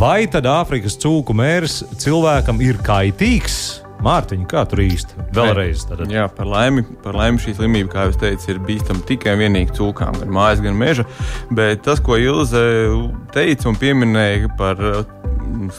Vai 0.01 0.25
tad 0.31 0.49
Āfrikas 0.51 0.99
cūku 1.03 1.37
mērs 1.37 1.83
cilvēkam 2.03 2.63
ir 2.65 2.81
kaitīgs? 2.85 3.85
Mārtiņa, 4.05 4.45
kā 4.51 4.65
tur 4.69 4.83
īsti? 4.85 5.17
Vēlreiz. 5.33 5.87
Tātad. 5.89 6.11
Jā, 6.13 6.27
par 6.33 6.49
laimi, 6.51 6.85
par 7.05 7.17
laimi 7.17 7.41
šī 7.41 7.55
slimība, 7.57 7.93
kā 7.93 8.07
jau 8.09 8.19
teicu, 8.25 8.51
ir 8.53 8.61
bīstama 8.67 9.05
tikai 9.09 9.37
un 9.37 9.45
vienīgi 9.47 9.77
cūkām, 9.79 10.19
gan 10.21 10.35
mājas, 10.35 10.61
gan 10.65 10.77
meža. 10.77 11.07
Bet 11.55 11.87
tas, 11.87 12.03
ko 12.05 12.19
Ilze 12.21 12.65
teica 13.33 13.71
un 13.71 13.81
pieminēja 13.81 14.53
par 14.61 14.83
uh, 14.85 15.05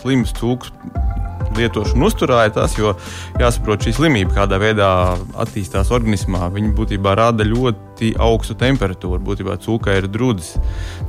slimu 0.01 0.25
cūku 0.39 0.73
lietošanu 1.57 2.09
tas, 2.55 2.77
jo 2.77 2.93
jāsaprot 3.39 3.83
šī 3.85 3.93
slimība, 3.95 4.33
kādā 4.41 4.59
veidā 4.61 4.89
attīstās 5.41 5.91
organismā. 5.91 6.49
Viņa 6.53 6.73
būtībā 6.77 7.15
rada 7.15 7.43
ļoti 7.43 8.13
augstu 8.19 8.55
temperatūru. 8.59 9.19
Būtībā 9.23 9.57
cūkai 9.61 9.97
ir 10.01 10.07
drudzis. 10.11 10.55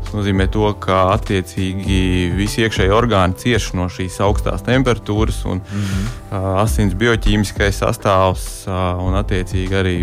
Tas 0.04 0.14
nozīmē, 0.14 0.48
to, 0.52 0.72
ka 0.80 1.12
attiecīgi 1.16 2.32
visi 2.36 2.62
iekšēji 2.66 2.94
orgāni 2.94 3.38
cieš 3.38 3.72
no 3.78 3.88
šīs 3.92 4.20
augstās 4.22 4.62
temperatūras, 4.66 5.44
un 5.46 5.60
mm 5.60 5.86
-hmm. 5.86 6.60
asins 6.62 6.94
bioķīmiskais 6.94 7.82
sastāvs 7.82 8.66
un 8.68 9.18
attiecīgi 9.22 9.74
arī 9.74 9.96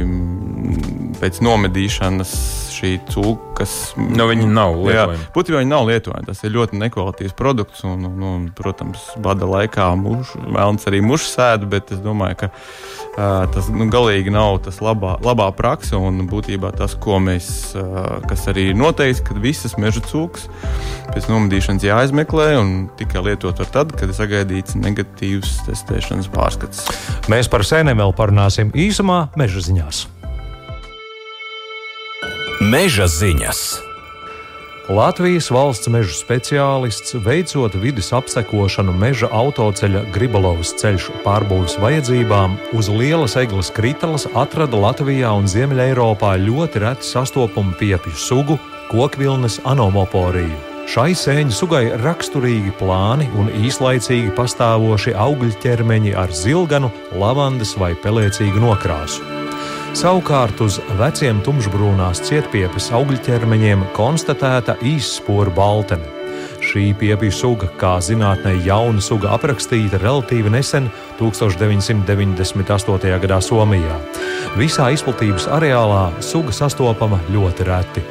pēc 1.19 1.41
nomedīšanas 1.43 2.33
šī 2.73 2.93
cūkas. 3.13 3.73
Nu, 3.97 4.27
viņi 4.27 4.47
nav 4.49 4.75
lietojami. 4.81 5.19
Jā, 5.19 5.31
būtībā 5.35 5.61
viņi 5.61 5.71
nav 5.71 5.87
lietojami. 5.87 6.27
Tas 6.27 6.41
ir 6.43 6.53
ļoti 6.55 6.79
nekvalitatīvs 6.81 7.35
produkts, 7.39 7.83
un, 7.87 8.03
un, 8.09 8.25
un 8.27 8.47
protams, 8.57 9.05
bada 9.23 9.47
laikā 9.49 9.87
muš, 9.99 10.33
vēlams 10.43 10.87
arī 10.89 11.03
mušu 11.05 11.29
sēdu, 11.31 11.69
bet 11.71 11.93
es 11.95 12.01
domāju, 12.03 12.41
ka 12.43 12.49
uh, 12.51 13.45
tas 13.53 13.69
nu, 13.71 13.87
galīgi 13.93 14.33
nav 14.33 14.59
tas 14.65 14.81
labā, 14.83 15.15
labā 15.23 15.49
praksa 15.55 16.01
un 16.01 16.25
būtībā 16.29 16.73
tas, 16.77 16.97
ko 16.99 17.21
mēs, 17.23 17.47
uh, 17.79 18.17
kas 18.29 18.47
arī 18.51 18.71
noteikts, 18.77 19.23
ka 19.23 19.37
visas 19.39 19.77
meža 19.79 20.03
cūkas 20.09 20.49
pēc 21.13 21.29
nomedīšanas 21.29 21.87
jāizmeklē 21.87 22.49
un 22.59 22.73
tikai 22.99 23.23
lietot 23.29 23.61
var 23.61 23.69
tad, 23.73 23.93
kad 23.95 24.09
ir 24.09 24.17
sagaidīts 24.17 24.75
negatīvs 24.79 25.61
testēšanas 25.69 26.31
pārskats. 26.33 26.87
Mēs 27.31 27.51
par 27.51 27.65
sēnēm 27.67 28.01
vēl 28.01 28.17
parunāsim 28.17 28.73
īsumā 28.73 29.27
meža 29.39 29.63
ziņās. 29.69 30.07
Meža 32.73 33.05
ziņas! 33.05 33.59
Latvijas 34.89 35.49
valsts 35.53 35.89
meža 35.93 36.15
speciālists 36.15 37.13
veicot 37.21 37.75
vidas 37.77 38.07
apsekošanu 38.17 38.95
meža 38.97 39.27
autoceļa 39.29 40.01
Gribalovas 40.15 40.71
ceļš 40.81 41.09
pārbūves 41.25 41.75
vajadzībām, 41.83 42.55
uz 42.73 42.89
lielas 42.89 43.35
eglis 43.37 43.69
kritalas 43.75 44.25
atrada 44.33 44.79
Latvijā 44.87 45.35
un 45.37 45.45
Ziemeļeiropā 45.51 46.31
ļoti 46.47 46.81
reti 46.81 47.09
sastopamu 47.11 47.75
piepju 47.77 48.15
sugu- 48.17 48.57
kokvilnes 48.93 49.59
anomoporiju. 49.69 50.57
Šai 50.89 51.11
sēņu 51.13 51.53
sugai 51.53 51.85
raksturīgi 52.01 52.73
plāni 52.81 53.29
un 53.37 53.53
īslaicīgi 53.53 54.33
pastāvoši 54.39 55.13
augļķermeņi 55.27 56.17
ar 56.17 56.33
zilganu, 56.33 56.89
lavandas 57.13 57.77
vai 57.77 57.93
pelēcīgu 57.93 58.65
nokrāsu. 58.65 59.42
Savukārt 59.93 60.57
uz 60.65 60.79
veciem 60.97 61.37
tumšbrūnās 61.45 62.23
cietpiepes 62.25 62.87
augļķermeņiem 62.97 63.83
konstatēta 63.93 64.73
īsspora 64.89 65.51
baltene. 65.53 66.07
Šī 66.65 66.87
piepju 66.97 67.29
suga, 67.29 67.67
kā 67.77 67.91
zinātnē 68.01 68.55
jauna 68.65 69.03
suga 69.05 69.35
aprakstīta 69.35 69.99
relatīvi 70.01 70.49
nesen, 70.49 70.87
1998. 71.19 73.11
gadā 73.21 73.37
Somijā. 73.45 73.99
Visā 74.57 74.87
izplatības 74.95 75.45
areālā 75.59 76.07
suga 76.25 76.55
sastopama 76.57 77.21
ļoti 77.29 77.67
reti. 77.69 78.03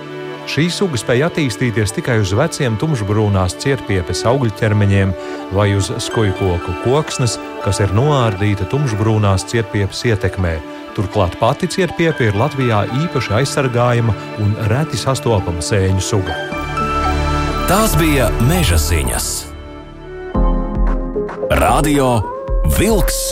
Šī 0.53 0.69
suga 0.75 1.01
spēja 1.03 1.33
attīstīties 1.33 1.97
tikai 1.99 2.21
uz 2.23 2.31
veciem 2.39 2.79
tumšbrūnās 2.79 3.59
cietpiepes 3.63 4.23
augļķermeņiem 4.31 5.11
vai 5.59 5.73
uz 5.75 5.91
skujkoku 6.07 6.79
koksnes, 6.87 7.41
kas 7.67 7.83
ir 7.83 7.91
noārdīta 7.99 8.71
tumšbrūnās 8.71 9.51
cietpiepes 9.51 10.07
ietekmē. 10.13 10.57
Turklāt 10.93 11.39
pati 11.41 11.69
cietpiepe 11.73 12.29
ir 12.29 12.37
Latvijā 12.37 12.83
īpaši 13.05 13.39
aizsargājama 13.41 14.13
un 14.45 14.53
reti 14.69 15.01
sastopama 15.01 15.65
sēņu 15.65 16.05
suga. 16.05 16.37
Tās 17.71 17.95
bija 17.97 18.29
meža 18.45 18.77
ziņas. 18.77 19.29
Radio 21.63 22.19
Wolks 22.77 23.23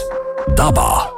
dabā. 0.57 1.11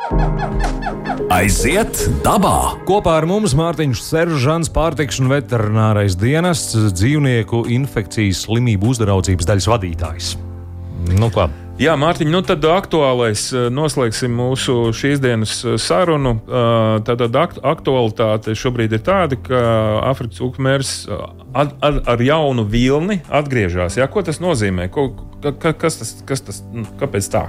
Aiziet 1.33 2.03
dabā! 2.27 2.83
Kopā 2.89 3.15
ar 3.21 3.27
mums 3.31 3.55
Mārtiņš 3.57 4.03
Seržants, 4.05 4.69
pārtiks 4.73 5.23
un 5.23 5.31
veterinārais 5.31 6.19
dienests, 6.19 6.75
dzīvnieku 6.99 7.65
infekcijas 7.73 8.43
slimību 8.49 8.91
uzraudzības 8.93 9.49
daļas 9.49 9.71
vadītājs. 9.73 10.37
Nu, 11.15 11.31
ko? 11.33 11.47
Jā, 11.83 11.97
Mārtiņ, 11.99 12.29
nu 12.31 12.39
tad 12.47 12.63
aktuālais 12.69 13.49
eh, 13.57 13.65
noslēgsim 13.75 14.31
mūsu 14.39 14.93
šīs 14.95 15.19
dienas 15.23 15.55
eh, 15.67 15.75
sarunu. 15.83 16.37
Tātad 17.09 17.35
aktualitāte 17.67 18.55
šobrīd 18.59 18.95
ir 18.95 19.03
tāda, 19.03 19.39
ka 19.49 19.63
Afrikas 20.13 20.39
cūkmērs 20.39 20.93
ar, 21.11 21.73
ar, 21.83 21.99
ar 22.15 22.23
jaunu 22.23 22.67
vilni 22.71 23.19
atgriežas. 23.27 23.99
Ko 24.13 24.23
tas 24.23 24.39
nozīmē? 24.45 24.87
Ko, 24.95 25.09
ka, 25.43 25.73
kas 25.73 25.99
tas, 25.99 26.13
kas 26.29 26.45
tas, 26.47 26.61
nu, 26.71 26.85
kāpēc 27.01 27.31
tā? 27.33 27.49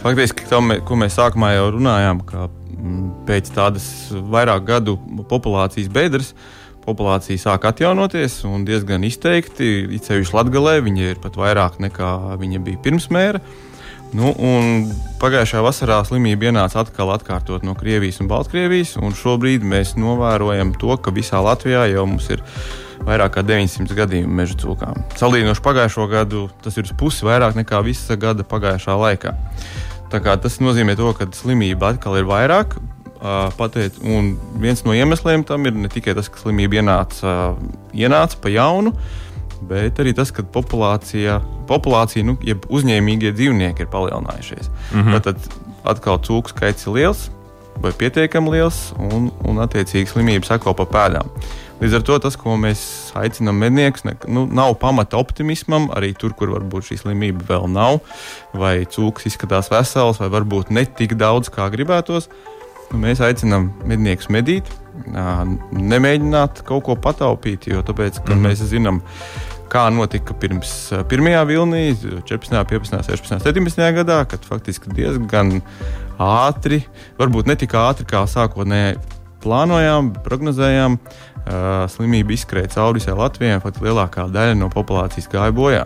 Faktiski, 0.00 0.48
to, 0.48 0.62
ko 0.88 1.00
mēs 1.02 1.18
sākumā 1.18 1.52
jau 1.58 1.68
runājām, 1.76 2.22
ka 2.24 2.46
mm, 2.48 3.04
pēc 3.28 3.52
tādas 3.52 3.90
vairāk 4.32 4.64
gadu 4.70 4.96
populācijas 5.28 5.92
bedres 5.92 6.32
populācija 6.88 7.40
sāk 7.40 7.68
atjaunoties 7.68 8.40
un 8.48 8.64
diezgan 8.68 9.04
izteikti. 9.06 9.86
Īpaši 10.00 10.36
Latvijā 10.36 10.78
viņa 10.84 11.08
ir 11.12 11.22
pat 11.22 11.36
vairāk 11.38 11.80
nekā 11.84 12.12
viņa 12.40 12.64
bija 12.64 12.84
pirms 12.84 13.10
mēra. 13.14 13.42
Nu, 14.16 14.32
pagājušā 15.20 15.60
vasarā 15.60 15.98
slimība 16.08 16.48
ienāca 16.48 16.80
atkal 16.80 17.10
atkārtot 17.12 17.64
no 17.66 17.74
Krievijas 17.76 18.22
un 18.22 18.30
Baltkrievijas, 18.30 18.94
un 19.04 19.12
šobrīd 19.12 19.66
mēs 19.68 19.98
novērojam 20.00 20.72
to, 20.80 20.94
ka 20.96 21.12
visā 21.12 21.42
Latvijā 21.44 21.84
jau 21.92 22.06
mums 22.08 22.30
ir 22.32 22.40
vairāk 23.04 23.36
kā 23.36 23.44
900 23.44 23.98
gadījumu 23.98 24.40
meža 24.40 24.56
cūkām. 24.62 25.04
Salīdzinoši 25.20 25.64
pagājušo 25.64 26.08
gadu 26.08 26.46
tas 26.64 26.80
ir 26.80 26.88
pusi 26.98 27.28
vairāk 27.28 27.58
nekā 27.60 27.82
visa 27.84 28.16
gada 28.16 28.48
pagājušā 28.48 28.96
laikā. 29.04 29.34
Tas 30.08 30.56
nozīmē, 30.64 30.96
to, 30.96 31.12
ka 31.12 31.28
slimība 31.36 31.92
atkal 31.92 32.16
ir 32.16 32.24
vairāk. 32.28 32.78
Pateic, 33.58 33.96
un 34.06 34.36
viens 34.62 34.84
no 34.86 34.94
iemesliem 34.94 35.42
tam 35.46 35.66
ir 35.66 35.74
ne 35.74 35.88
tikai 35.90 36.14
tas, 36.14 36.28
ka 36.30 36.38
slimība 36.38 36.78
ienāca, 36.78 37.32
ienāca 37.96 38.38
pa 38.42 38.52
jaunu, 38.52 38.92
bet 39.68 39.98
arī 39.98 40.12
tas, 40.14 40.30
ka 40.34 40.44
populācija, 40.46 41.40
populācija 41.66 42.26
nu, 42.28 42.36
jeb 42.46 42.68
uzņēmīgie 42.70 43.32
dzīvnieki 43.34 43.82
ir 43.82 43.90
palielinājušies. 43.90 44.70
Mm 44.92 45.02
-hmm. 45.02 45.24
Tad 45.26 45.50
atkal 45.84 46.22
cūku 46.22 46.54
skaits 46.54 46.86
ir 46.86 46.94
liels 46.94 47.28
vai 47.78 47.92
pietiekami 47.94 48.50
liels, 48.50 48.92
un, 48.98 49.30
un 49.46 49.62
attiecīgi 49.62 50.10
slimība 50.10 50.46
seko 50.46 50.74
pa 50.74 50.86
pēdām. 50.90 51.30
Līdz 51.78 51.94
ar 51.94 52.02
to 52.02 52.16
tas, 52.18 52.34
ko 52.34 52.56
mēs 52.58 52.80
aicinām 53.18 53.60
medniekus, 53.62 54.02
nu, 54.26 54.48
nav 54.50 54.74
pamata 54.82 55.18
optimismam, 55.20 55.86
arī 55.94 56.10
tur, 56.18 56.34
kur 56.34 56.50
varbūt 56.56 56.88
šī 56.88 56.98
slimība 57.04 57.46
vēl 57.52 57.68
nav, 57.70 58.00
vai 58.58 58.82
cūks 58.82 59.28
izskatās 59.30 59.70
vesels, 59.70 60.18
vai 60.18 60.30
varbūt 60.32 60.72
ne 60.74 60.82
tik 60.90 61.14
daudz, 61.20 61.52
kā 61.54 61.68
gribētos. 61.70 62.26
Nu, 62.88 63.02
mēs 63.02 63.20
aicinām 63.20 63.68
medniekus 63.88 64.30
medīt, 64.32 64.70
nemēģināt 65.12 66.62
kaut 66.68 66.86
ko 66.86 66.96
pataupīt, 66.96 67.68
jo 67.68 67.82
tāpēc, 67.84 68.22
mm 68.22 68.32
-hmm. 68.32 68.46
mēs 68.46 68.64
zinām, 68.70 69.02
kā 69.68 69.84
notika 69.92 70.34
pirms 70.34 70.72
pirmajā 71.08 71.44
vilnī, 71.48 71.82
14, 72.24 72.64
15, 72.70 73.04
16, 73.10 73.44
17 73.44 73.92
gadā, 74.00 74.22
kad 74.28 74.44
faktiski 74.44 74.92
diezgan 74.96 75.60
ātri, 76.18 76.82
varbūt 77.18 77.46
ne 77.46 77.56
tik 77.56 77.76
ātri 77.76 78.08
kā 78.08 78.24
sākotnēji 78.24 78.96
plānojām, 79.44 80.12
prognozējām, 80.24 80.98
uh, 80.98 81.84
slimība 81.92 82.34
izskrēja 82.34 82.72
cauri 82.74 83.02
visai 83.02 83.14
Latvijai, 83.18 83.60
pat 83.62 83.80
lielākā 83.84 84.26
daļa 84.32 84.56
no 84.58 84.70
populācijas 84.72 85.30
gāja 85.30 85.54
bojā. 85.54 85.84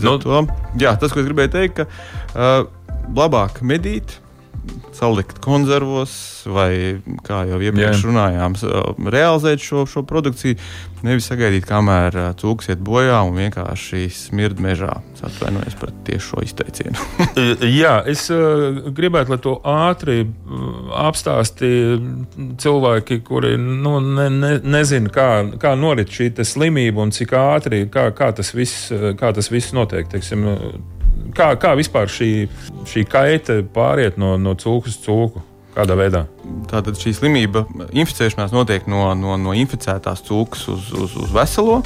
No. 0.00 0.16
To, 0.22 0.46
jā, 0.78 0.94
tas, 0.96 1.12
ko 1.12 1.20
es 1.20 1.26
gribēju 1.26 1.52
teikt, 1.52 1.82
ka 1.82 1.86
uh, 1.86 2.70
labāk 3.16 3.60
medīt, 3.66 4.20
salikt 4.96 5.40
konservos, 5.44 6.12
vai, 6.48 6.98
kā 7.26 7.42
jau 7.50 7.58
iepriekš 7.60 8.02
Jā. 8.02 8.08
runājām, 8.08 8.56
realizēt 9.12 9.62
šo, 9.62 9.84
šo 9.90 10.02
produkciju. 10.08 10.56
Nevis 11.06 11.28
sagaidīt, 11.28 11.66
kamēr 11.68 12.16
cūks 12.40 12.70
iet 12.72 12.80
bojā 12.82 13.18
un 13.26 13.36
vienkārši 13.36 14.06
smird 14.14 14.62
mežā. 14.64 14.94
Atvainojos 15.26 15.76
par 15.80 15.92
tieši 16.06 16.24
šo 16.24 16.42
izteicienu. 16.44 17.04
Jā, 17.82 17.98
es 18.08 18.24
gribētu, 18.96 19.34
lai 19.34 19.38
to 19.44 19.54
ātri 19.68 20.24
apstāstītu 21.04 22.56
cilvēki, 22.62 23.20
kuri 23.26 23.54
nu, 23.60 23.98
ne, 24.00 24.28
ne, 24.32 24.52
nezina, 24.64 25.12
kā, 25.12 25.28
kā 25.62 25.76
norit 25.78 26.12
šī 26.12 26.32
slimība 26.46 27.04
un 27.04 27.14
cik 27.14 27.36
ātri, 27.36 27.84
kā, 27.92 28.08
kā, 28.16 28.32
tas, 28.36 28.54
viss, 28.56 28.90
kā 29.20 29.32
tas 29.36 29.52
viss 29.52 29.76
notiek. 29.76 30.08
Teiksim, 30.10 30.48
kā, 31.36 31.50
kā 31.60 31.74
vispār 31.78 32.10
šī, 32.10 32.30
šī 32.88 33.04
kaita 33.10 33.60
pāriet 33.74 34.18
no, 34.20 34.36
no 34.40 34.56
cūkas 34.58 34.96
uz 34.96 35.04
cūku? 35.04 35.44
Kādā 35.76 35.92
veidā? 35.98 36.22
Tātad 36.70 36.96
šī 36.96 37.12
slimība, 37.18 37.66
inficēšanās 37.92 38.54
notiek 38.54 38.86
no, 38.88 39.10
no, 39.18 39.34
no 39.36 39.52
inficētās 39.52 40.24
cūkas 40.24 40.64
uz, 40.72 40.88
uz, 40.96 41.16
uz 41.20 41.34
veselo. 41.34 41.82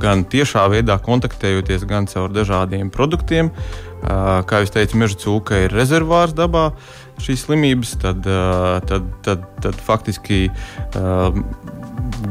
Gan 0.00 0.26
tiešā 0.28 0.66
veidā 0.72 0.98
kontaktējoties, 1.00 1.86
gan 1.88 2.08
caur 2.10 2.32
dažādiem 2.32 2.92
produktiem. 2.92 3.48
Kā 4.04 4.60
jau 4.60 4.68
teicu, 4.76 5.00
meža 5.00 5.16
cūka 5.22 5.64
ir 5.64 5.72
rezervārs 5.72 6.36
dabā 6.36 6.74
šīs 7.24 7.46
slimības, 7.46 7.94
tad, 8.02 8.26
tad, 8.90 9.08
tad, 9.24 9.48
tad 9.64 9.80
faktiski 9.80 10.42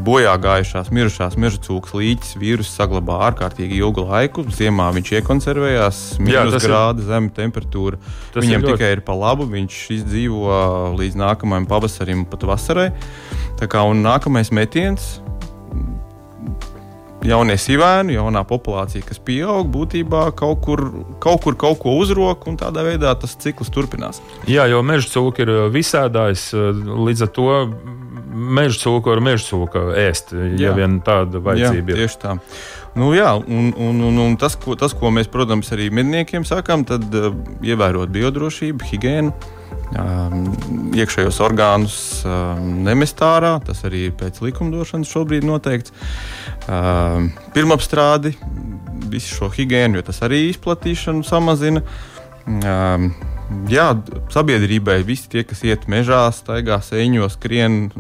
bojā 0.04 0.34
gājušās, 0.42 0.92
mirušās 0.94 1.38
meža 1.40 1.62
cūkas 1.64 1.96
līķis 1.96 2.36
vīrusu 2.42 2.72
saglabā 2.74 3.20
ārkārtīgi 3.30 3.80
ilgu 3.80 4.06
laiku. 4.10 4.46
Ziemā 4.52 4.90
viņš 4.96 5.14
iekonservējās, 5.20 6.02
minus 6.24 6.58
grāda, 6.64 7.06
zema 7.08 7.32
temperatūra. 7.36 8.00
Viņam 8.36 8.66
ļoti... 8.66 8.74
tikai 8.74 8.92
ir 8.98 9.04
pa 9.08 9.16
labu, 9.18 9.48
viņš 9.52 9.80
izdzīvo 10.00 10.62
līdz 11.00 11.20
nākamajam 11.24 11.68
pavasarim, 11.72 12.26
pat 12.30 12.48
vasarai. 12.50 12.90
Tā 13.60 13.70
kā 13.72 13.86
nākamais 13.96 14.52
metiens 14.56 15.18
jaunie 17.24 17.56
sivēni, 17.60 18.18
jaunā 18.18 18.44
populācija, 18.48 19.06
kas 19.08 19.20
pieaug, 19.24 19.70
būtībā 19.72 20.26
kaut 20.36 20.60
kur 20.66 20.84
kaut, 21.24 21.44
kur, 21.46 21.56
kaut 21.60 21.80
ko 21.80 21.96
uzrok, 22.02 22.48
un 22.52 22.58
tādā 22.60 22.84
veidā 22.86 23.14
tas 23.20 23.38
cikls 23.40 23.72
turpinās. 23.74 24.20
Jā, 24.50 24.68
jo 24.72 24.84
meža 24.86 25.14
cūka 25.14 25.46
ir 25.46 25.54
visādājs, 25.74 26.50
līdz 26.54 27.28
ar 27.28 27.32
to 27.38 27.48
meža 28.34 28.80
cūku 28.84 29.14
ar 29.14 29.22
meža 29.24 29.46
cūku 29.52 29.88
ēst, 30.04 30.34
ja 30.34 30.70
jā. 30.70 30.78
vien 30.78 31.00
tāda 31.06 31.42
vajadzība 31.44 31.94
jā, 31.94 31.98
ir. 31.98 32.02
Tieši 32.04 32.22
tā. 32.22 32.38
Nu, 32.94 33.10
jā, 33.18 33.32
un, 33.42 33.72
un, 33.74 34.02
un, 34.06 34.22
un 34.22 34.38
tas, 34.38 34.56
ko, 34.60 34.76
tas, 34.78 34.94
ko 34.98 35.10
mēs, 35.14 35.30
protams, 35.34 35.72
arī 35.74 35.90
medniekiem 35.94 36.46
sakām, 36.46 36.86
tad 36.86 37.08
uh, 37.18 37.32
ievērot 37.66 38.14
biodrošību, 38.14 38.90
higiēnu. 38.92 39.34
Um, 39.94 40.46
iekšējos 40.98 41.38
orgānus 41.46 41.96
um, 42.26 42.70
nemest 42.86 43.20
ārā. 43.26 43.56
Tas 43.66 43.84
arī 43.86 44.08
pēc 44.18 44.40
likumdošanas 44.46 45.10
šobrīd 45.10 45.46
noteikts. 45.46 45.94
Um, 46.70 47.32
pirmapstrādi, 47.54 48.34
visu 49.14 49.38
šo 49.38 49.52
higiēnu, 49.54 50.00
jo 50.00 50.08
tas 50.10 50.22
arī 50.26 50.48
izplatīšanu 50.52 51.26
samazina. 51.28 51.86
Jā, 53.70 53.92
sabiedrībai 54.34 55.02
visi 55.06 55.28
tie, 55.30 55.44
kas 55.48 55.64
iet 55.68 55.86
mežā, 55.92 56.26
staigā 56.34 56.80
sēņos, 56.84 57.36
skrien 57.38 57.92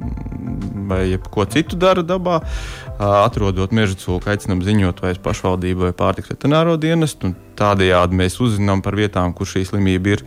vai 0.89 1.05
ko 1.31 1.45
citu 1.49 1.77
dara 1.79 2.03
dabā, 2.05 2.39
atrodot 2.97 3.73
meža 3.75 3.97
cūku, 3.99 4.29
aicinām 4.29 4.63
ziņot 4.65 5.03
vai 5.03 5.13
pašvaldību 5.23 5.87
vai 5.87 5.93
pārtiks 5.97 6.33
veterināro 6.33 6.75
dienestu. 6.81 7.33
Tādējādi 7.59 8.19
mēs 8.23 8.39
uzzinām 8.43 8.83
par 8.85 8.97
vietām, 8.99 9.35
kur 9.35 9.49
šī 9.49 9.65
slimība 9.69 10.17
ir. 10.17 10.25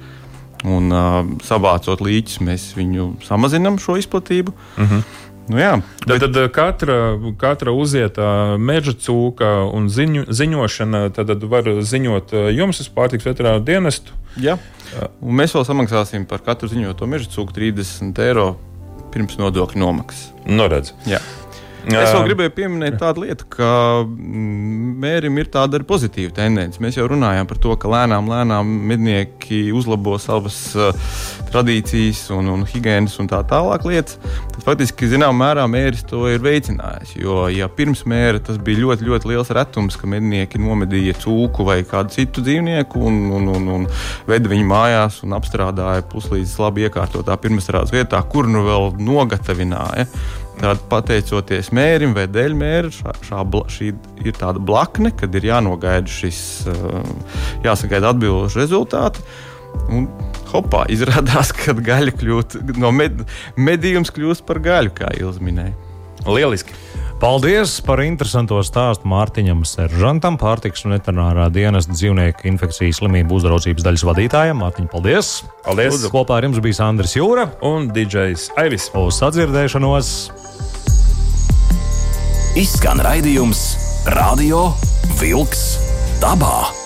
Un 0.66 0.88
uh, 0.88 1.20
savācot 1.44 2.00
līķus, 2.00 2.40
mēs 2.42 2.70
viņu 2.78 3.10
samazinām 3.26 3.76
šo 3.82 3.98
izplatību. 4.00 4.54
Uh 4.76 4.82
mhm. 4.82 4.94
-huh. 4.94 5.22
Nu, 5.46 5.60
jā, 5.62 5.76
bet... 6.06 6.20
Tad, 6.20 6.32
tad 6.34 6.50
katra, 6.50 6.94
katra 7.38 7.70
uzietā 7.70 8.56
meža 8.58 8.96
cūka 8.98 9.70
un 9.70 9.86
ziņu, 9.86 10.24
ziņošana 10.26 11.10
tad 11.14 11.44
var 11.44 11.68
ziņot 11.86 12.34
jums 12.50 12.82
uz 12.82 12.88
pārtiks 12.90 13.28
veterināru 13.28 13.62
dienestu. 13.62 14.16
Jā. 14.43 14.59
Un 15.24 15.37
mēs 15.39 15.55
vēl 15.57 15.64
samaksāsim 15.66 16.26
par 16.28 16.45
katru 16.47 16.68
ziņoto 16.70 17.09
meža 17.11 17.30
cūku 17.32 17.57
30 17.57 18.20
eiro 18.26 18.53
pirms 19.14 19.39
nodokļu 19.41 19.80
nomaksas. 19.80 20.30
Noredz. 20.47 20.93
Jā. 21.09 21.22
Es 21.87 22.11
vēl 22.11 22.24
gribēju 22.26 22.53
pieminēt 22.57 22.97
tādu 22.99 23.22
lietu, 23.22 23.47
ka 23.53 23.68
mm, 24.03 24.95
mērim 25.03 25.37
ir 25.39 25.51
tāda 25.55 25.78
arī 25.78 25.87
pozitīva 25.87 26.32
tendence. 26.34 26.80
Mēs 26.82 26.99
jau 26.99 27.07
runājām 27.11 27.47
par 27.47 27.61
to, 27.62 27.76
ka 27.78 27.91
lēnām, 27.93 28.26
lēnām 28.30 28.72
mednieki 28.91 29.68
uzlabo 29.76 30.16
savas 30.22 30.59
tradīcijas 31.53 32.24
un, 32.34 32.51
un 32.51 32.64
higiēnas 32.66 33.14
un 33.22 33.30
tā 33.30 33.39
tālāk 33.47 33.87
lietas. 33.87 34.18
Tad 34.55 34.64
faktiski, 34.66 35.11
zināmā 35.12 35.37
mērā, 35.45 35.66
mēris 35.70 36.03
to 36.11 36.24
ir 36.32 36.43
veicinājis. 36.43 37.14
Jo, 37.20 37.45
ja 37.53 37.68
pirms 37.70 38.03
mēra 38.09 38.43
tas 38.43 38.59
bija 38.62 38.82
ļoti, 38.82 39.07
ļoti 39.07 39.30
liels 39.30 39.53
retums, 39.55 39.99
ka 40.01 40.11
mednieki 40.11 40.61
nomedīja 40.62 41.14
cūku 41.22 41.68
vai 41.68 41.80
kādu 41.87 42.16
citu 42.16 42.43
dzīvnieku 42.47 43.05
un, 43.07 43.20
un, 43.37 43.53
un, 43.55 43.68
un 43.76 43.87
veda 44.26 44.51
viņu 44.51 44.66
mājās 44.72 45.20
un 45.26 45.37
apstrādāja 45.39 46.07
puslīdz 46.11 46.57
labi 46.64 46.89
iekārtotā 46.89 47.39
pirmsrādes 47.39 47.95
vietā, 47.95 48.22
kur 48.32 48.51
nu 48.51 48.66
vēl 48.66 48.91
nogatavināja. 49.07 50.09
Tad, 50.57 50.80
pateicoties 50.88 51.68
mērim 51.76 52.14
vai 52.16 52.24
dēļ 52.32 52.54
mēra, 52.57 52.92
šā, 52.92 53.12
šā, 53.28 53.42
šī 53.74 53.90
ir 54.24 54.38
tāda 54.38 54.62
blakne, 54.62 55.12
kad 55.12 55.34
ir 55.36 55.50
jānogaida 55.50 56.09
šis, 56.09 56.40
jāsagaida 57.66 58.14
atbilstoši 58.14 58.62
rezultāti. 58.62 59.26
Un, 59.92 60.09
hopā, 60.54 60.86
izrādās, 60.96 61.52
ka 61.52 61.76
gaļa 61.76 62.16
kļūst 62.16 62.59
no 62.80 62.94
med, 62.94 63.26
medījums 63.61 64.14
kļūst 64.16 64.46
par 64.48 64.62
gaļu, 64.64 64.96
kā 64.96 65.12
Ilza 65.20 65.44
minēja. 65.44 65.76
Lieliski! 66.26 66.86
Paldies 67.16 67.78
par 67.80 68.02
interesanto 68.04 68.58
stāstu 68.60 69.08
Mārtiņam 69.08 69.62
Seržantam, 69.64 70.36
pārtiks 70.36 70.84
un 70.84 70.92
veterinārā 70.92 71.46
dienas 71.48 71.88
dzīvnieku 71.88 72.44
infekcijas 72.50 73.00
slimību 73.00 73.38
uzraudzības 73.38 73.86
daļas 73.86 74.04
vadītājam. 74.04 74.60
Mārtiņ, 74.60 74.90
paldies! 74.92 75.32
Paldies! 75.64 75.94
Lūdzu, 75.96 76.12
kopā 76.12 76.36
ar 76.36 76.50
jums 76.50 76.60
bija 76.60 76.90
Andris 76.90 77.16
Jūra 77.16 77.48
Un 77.64 77.88
DJs 77.96 78.50
Aivis. 78.60 78.90
uz 78.92 79.20
sadzirdēšanos! 79.24 80.14
Izskan 82.60 83.00
raidījums 83.00 83.68
Radio 84.12 84.74
Wolks 85.16 85.70
dabā. 86.20 86.86